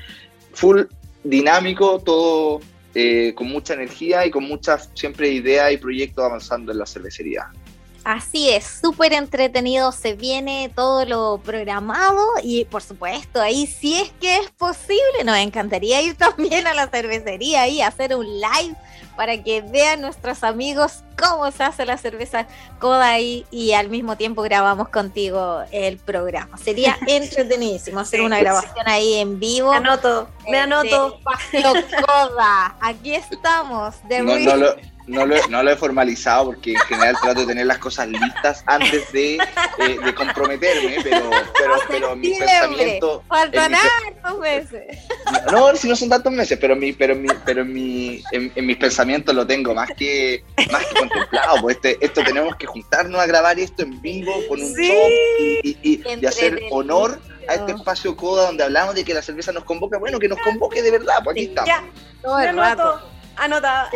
full 0.53 0.82
dinámico, 1.24 1.99
todo 1.99 2.60
eh, 2.97 3.34
con 3.36 3.47
mucha 3.47 3.74
energía 3.74 4.26
y 4.26 4.32
con 4.32 4.45
muchas 4.45 4.89
siempre 4.93 5.28
ideas 5.30 5.74
y 5.74 5.78
proyectos 5.78 6.24
avanzando 6.24 6.72
en 6.72 6.78
la 6.78 6.86
cervecería. 6.86 7.51
Así 8.06 8.51
es, 8.51 8.64
súper 8.82 9.14
entretenido, 9.14 9.91
se 9.91 10.14
viene 10.14 10.72
todo 10.76 11.06
lo 11.06 11.41
programado 11.43 12.24
y 12.43 12.64
por 12.66 12.84
supuesto 12.84 13.41
ahí 13.41 13.66
si 13.66 13.95
es 13.99 14.12
que 14.22 14.38
es 14.38 14.51
posible, 14.51 15.24
nos 15.26 15.38
encantaría 15.38 16.01
ir 16.03 16.16
también 16.18 16.68
a 16.68 16.76
la 16.76 16.88
cervecería 16.88 17.68
y 17.68 17.82
hacer 17.82 18.16
un 18.16 18.26
live 18.28 18.76
para 19.18 19.41
que 19.41 19.62
vean 19.62 20.01
nuestros 20.01 20.43
amigos 20.43 21.03
cómo 21.18 21.49
se 21.49 21.64
hace 21.64 21.84
la 21.86 21.97
cerveza 21.97 22.45
Coda 22.80 23.08
ahí 23.10 23.45
y 23.49 23.72
al 23.72 23.89
mismo 23.89 24.18
tiempo 24.18 24.43
grabamos 24.43 24.89
contigo 24.89 25.62
el 25.72 25.97
programa. 25.97 26.58
Sería 26.58 26.97
entretenidísimo 27.08 28.01
hacer 28.01 28.20
Sí, 28.20 28.26
una 28.26 28.36
sí. 28.38 28.43
grabación 28.43 28.88
ahí 28.88 29.16
en 29.16 29.39
vivo. 29.39 29.72
Me 29.72 29.78
anoto, 29.78 30.30
me 30.47 30.60
anoto. 30.60 31.18
Este 31.53 31.60
espacio 31.60 32.06
Coda, 32.06 32.76
aquí 32.82 33.16
estamos. 33.16 33.95
de 34.08 34.22
No, 34.22 34.38
no 34.38 34.56
lo, 34.58 34.76
no, 35.08 35.26
lo, 35.26 35.36
no 35.49 35.62
lo 35.64 35.72
he 35.72 35.76
formalizado 35.76 36.45
porque 36.45 36.72
en 36.74 36.80
general 36.80 37.16
trato 37.22 37.41
de 37.41 37.47
tener 37.47 37.66
las 37.68 37.78
cosas 37.78 38.08
listas 38.08 38.64
antes 38.68 39.12
de, 39.12 39.36
eh, 39.36 39.97
de 40.03 40.16
comprometerme, 40.16 40.97
pero, 41.03 41.30
pero, 41.58 41.74
pero 41.88 42.16
mi 42.16 42.34
pensamiento... 42.34 43.22
en 43.22 43.28
Faltan 43.28 43.76
hartos 43.76 44.39
meses. 44.39 44.97
No, 45.51 45.76
si 45.76 45.88
no 45.88 45.95
son 45.95 46.10
tantos 46.10 46.32
meses, 46.32 46.58
pero 46.60 46.74
en 46.74 46.80
mi, 46.80 46.93
pero 46.93 47.14
en 47.14 47.22
mi, 47.22 47.28
pero 47.45 47.62
en, 47.62 47.74
mi, 47.74 48.24
en, 48.32 48.51
en 48.56 48.66
mis 48.66 48.78
pensamientos 48.78 49.36
lo 49.36 49.45
tengo 49.45 49.74
más 49.74 49.89
que, 49.97 50.43
más 50.72 50.86
que 50.86 50.95
contemplado. 50.99 51.62
Pues 51.62 51.76
este, 51.78 51.97
esto 52.03 52.24
tenemos 52.24 52.56
que 52.56 52.66
juntarnos 52.66 53.20
a 53.22 53.26
grabar 53.26 53.60
esto 53.60 53.84
en 53.84 54.01
vivo 54.01 54.34
con 54.47 54.62
un 54.62 54.76
Sí. 54.76 54.88
show 54.88 55.08
y, 55.39 55.60
y- 55.64 55.78
y- 55.84 56.03
y 56.22 56.26
hacer 56.26 56.60
honor 56.72 57.20
a 57.47 57.53
este 57.56 57.74
espacio 57.74 58.16
coda 58.18 58.47
donde 58.47 58.64
hablamos 58.64 58.95
de 58.95 59.06
que 59.06 59.14
la 59.14 59.22
cerveza 59.22 59.51
nos 59.51 59.64
convoca. 59.66 59.99
Bueno, 59.99 60.18
que 60.20 60.28
nos 60.28 60.39
convoque 60.39 60.82
de 60.82 60.89
verdad, 60.91 61.14
pues 61.24 61.36
aquí 61.36 61.43
estamos. 61.45 61.68
Ya, 61.68 61.84
Todo 62.24 62.39
el 62.39 62.56
rato. 62.58 63.01
Anoto. 63.38 63.67
Anotada. 63.67 63.89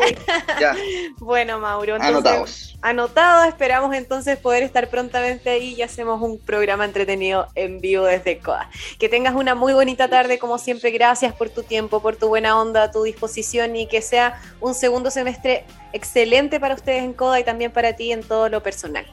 Ya, 0.60 0.76
Bueno, 1.20 1.60
Mauro, 1.60 1.96
entonces, 1.96 2.16
anotados. 2.16 2.78
anotado. 2.82 3.44
Esperamos 3.46 3.96
entonces 3.96 4.38
poder 4.38 4.64
estar 4.64 4.90
prontamente 4.90 5.50
ahí 5.50 5.76
y 5.76 5.82
hacemos 5.82 6.22
un 6.22 6.40
programa 6.40 6.86
entretenido 6.86 7.48
en 7.56 7.82
vivo 7.82 8.06
desde 8.06 8.40
COA. 8.40 8.70
Que 8.98 9.10
tengas 9.10 9.36
una 9.36 9.56
muy 9.56 9.74
bonita 9.74 10.08
tarde, 10.08 10.40
como 10.40 10.58
siempre. 10.58 10.92
Gracias 10.92 11.34
por 11.34 11.50
tu 11.50 11.64
tiempo, 11.64 12.02
por 12.02 12.16
tu 12.16 12.28
buena 12.28 12.60
onda, 12.60 12.92
tu 12.92 13.04
disposición 13.04 13.76
y 13.76 13.88
que 13.88 14.02
sea 14.02 14.42
un 14.62 14.74
segundo 14.74 15.12
semestre 15.12 15.66
excelente 15.94 16.60
para 16.60 16.76
ustedes 16.76 17.04
en 17.04 17.14
CODA 17.14 17.40
y 17.40 17.44
también 17.44 17.72
para 17.72 17.94
ti 17.94 18.12
en 18.12 18.24
todo 18.24 18.50
lo 18.50 18.62
personal. 18.64 19.06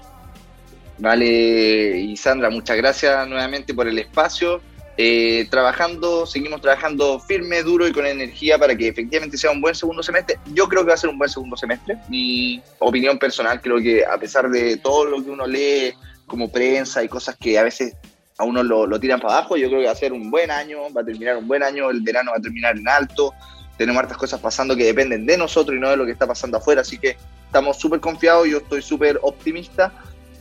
Vale, 0.99 1.99
y 1.99 2.17
Sandra, 2.17 2.49
muchas 2.49 2.77
gracias 2.77 3.29
nuevamente 3.29 3.75
por 3.75 3.87
el 3.87 3.99
espacio. 3.99 4.61
Eh, 4.99 5.47
trabajando, 5.51 6.25
seguimos 6.25 6.63
trabajando 6.63 7.21
firme, 7.21 7.63
duro 7.63 7.87
y 7.87 7.93
con 7.93 8.07
energía 8.07 8.59
para 8.59 8.75
que 8.75 8.89
efectivamente 8.89 9.37
sea 9.37 9.51
un 9.51 9.61
buen 9.61 9.75
segundo 9.75 10.03
semestre. 10.03 10.39
Yo 10.55 10.69
creo 10.69 10.83
que 10.83 10.89
va 10.89 10.95
a 10.95 10.99
ser 10.99 11.11
un 11.11 11.19
buen 11.19 11.29
segundo 11.29 11.57
semestre. 11.57 11.99
Mi 12.09 12.63
opinión 12.79 13.19
personal, 13.19 13.61
creo 13.61 13.79
que 13.79 14.05
a 14.05 14.17
pesar 14.19 14.49
de 14.49 14.79
todo 14.79 15.05
lo 15.05 15.23
que 15.23 15.31
uno 15.31 15.47
lee 15.47 15.93
como 16.27 16.51
prensa 16.51 17.05
y 17.05 17.09
cosas 17.09 17.37
que 17.37 17.59
a 17.59 17.63
veces 17.63 17.95
a 18.39 18.45
uno 18.45 18.63
lo, 18.63 18.87
lo 18.87 18.99
tiran 18.99 19.21
para 19.21 19.39
abajo, 19.39 19.57
yo 19.57 19.69
creo 19.69 19.81
que 19.81 19.87
va 19.87 19.93
a 19.93 19.97
ser 19.97 20.13
un 20.13 20.31
buen 20.31 20.51
año, 20.51 20.79
va 20.95 21.03
a 21.03 21.05
terminar 21.05 21.37
un 21.37 21.47
buen 21.47 21.63
año, 21.63 21.91
el 21.91 22.01
verano 22.01 22.31
va 22.33 22.39
a 22.39 22.41
terminar 22.41 22.77
en 22.77 22.89
alto. 22.89 23.35
Tenemos 23.77 24.03
hartas 24.03 24.17
cosas 24.17 24.41
pasando 24.41 24.75
que 24.75 24.85
dependen 24.85 25.27
de 25.27 25.37
nosotros 25.37 25.77
y 25.77 25.81
no 25.81 25.91
de 25.91 25.99
lo 25.99 26.07
que 26.07 26.13
está 26.13 26.27
pasando 26.27 26.57
afuera, 26.57 26.81
así 26.81 26.97
que 26.97 27.17
estamos 27.45 27.79
súper 27.79 28.01
confiados, 28.01 28.49
yo 28.49 28.59
estoy 28.59 28.81
súper 28.81 29.19
optimista. 29.23 29.93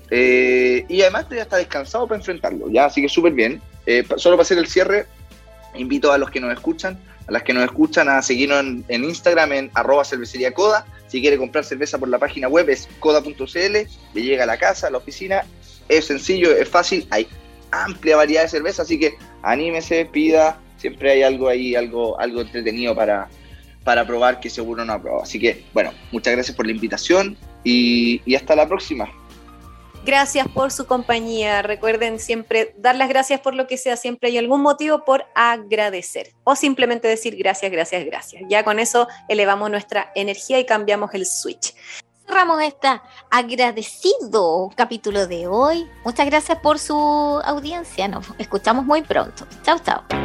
Eh, 0.10 0.86
y 0.88 1.02
además 1.02 1.24
estoy 1.24 1.40
hasta 1.40 1.58
descansado 1.58 2.08
para 2.08 2.20
enfrentarlo, 2.20 2.70
¿ya? 2.70 2.86
Así 2.86 3.02
que 3.02 3.10
súper 3.10 3.34
bien. 3.34 3.62
Eh, 3.86 4.04
solo 4.18 4.36
para 4.36 4.44
hacer 4.44 4.58
el 4.58 4.68
cierre, 4.68 5.06
invito 5.76 6.12
a 6.12 6.18
los 6.18 6.30
que 6.30 6.40
nos 6.40 6.52
escuchan, 6.54 7.00
a 7.28 7.32
las 7.32 7.44
que 7.44 7.54
nos 7.54 7.64
escuchan 7.64 8.10
a 8.10 8.22
seguirnos 8.22 8.60
en, 8.88 9.04
Instagram 9.04 9.54
en 9.54 9.72
arroba 9.74 10.06
cervecería 10.06 10.54
coda. 10.54 10.86
Si 11.08 11.22
quiere 11.22 11.38
comprar 11.38 11.64
cerveza 11.64 11.98
por 11.98 12.10
la 12.10 12.20
página 12.20 12.48
web 12.48 12.70
es 12.70 12.88
coda.cl, 13.00 13.38
le 14.14 14.22
llega 14.22 14.44
a 14.44 14.48
la 14.48 14.58
casa, 14.58 14.88
a 14.88 14.90
la 14.90 14.98
oficina. 14.98 15.44
Es 15.88 16.06
sencillo, 16.06 16.52
es 16.56 16.68
fácil, 16.68 17.08
hay 17.12 17.28
amplia 17.72 18.16
variedad 18.16 18.44
de 18.44 18.50
cerveza, 18.50 18.82
así 18.82 19.00
que 19.00 19.16
anímese, 19.44 20.06
pida, 20.06 20.60
siempre 20.78 21.12
hay 21.12 21.24
algo 21.24 21.48
ahí, 21.48 21.76
algo, 21.76 22.20
algo 22.20 22.42
entretenido 22.42 22.96
para, 22.96 23.28
para 23.84 24.06
probar 24.06 24.40
que 24.40 24.50
seguro 24.50 24.84
no 24.84 24.94
ha 24.94 25.02
probado. 25.02 25.24
Así 25.24 25.40
que, 25.40 25.64
bueno, 25.74 25.92
muchas 26.12 26.34
gracias 26.34 26.56
por 26.56 26.66
la 26.66 26.72
invitación 26.72 27.38
y 27.64 28.36
hasta 28.36 28.56
la 28.56 28.68
próxima. 28.68 29.10
Gracias 30.06 30.48
por 30.48 30.72
su 30.72 30.86
compañía. 30.86 31.64
Recuerden 31.64 32.20
siempre 32.20 32.76
dar 32.78 32.96
las 32.96 33.10
gracias 33.10 33.40
por 33.40 33.56
lo 33.56 33.66
que 33.66 33.76
sea. 33.76 33.98
Siempre 33.98 34.30
hay 34.30 34.38
algún 34.38 34.62
motivo 34.62 35.04
por 35.04 35.26
agradecer. 35.34 36.32
O 36.44 36.56
simplemente 36.56 37.08
decir 37.08 37.36
gracias, 37.36 37.72
gracias, 37.72 38.06
gracias. 38.06 38.44
Ya 38.48 38.64
con 38.64 38.78
eso 38.78 39.08
elevamos 39.28 39.72
nuestra 39.72 40.12
energía 40.14 40.60
y 40.60 40.66
cambiamos 40.66 41.12
el 41.16 41.26
switch. 41.26 41.74
cerramos 42.28 42.62
este 42.62 42.88
agradecido 43.32 44.70
capítulo 44.76 45.26
de 45.26 45.48
hoy. 45.48 45.90
Muchas 46.04 46.28
gracias 46.28 46.60
por 46.60 46.78
su 46.78 46.96
audiencia. 47.44 48.08
Nos 48.08 48.28
escuchamos 48.38 48.86
muy 48.86 49.02
pronto. 49.02 49.48
Chao, 49.64 49.80
chao. 49.80 50.25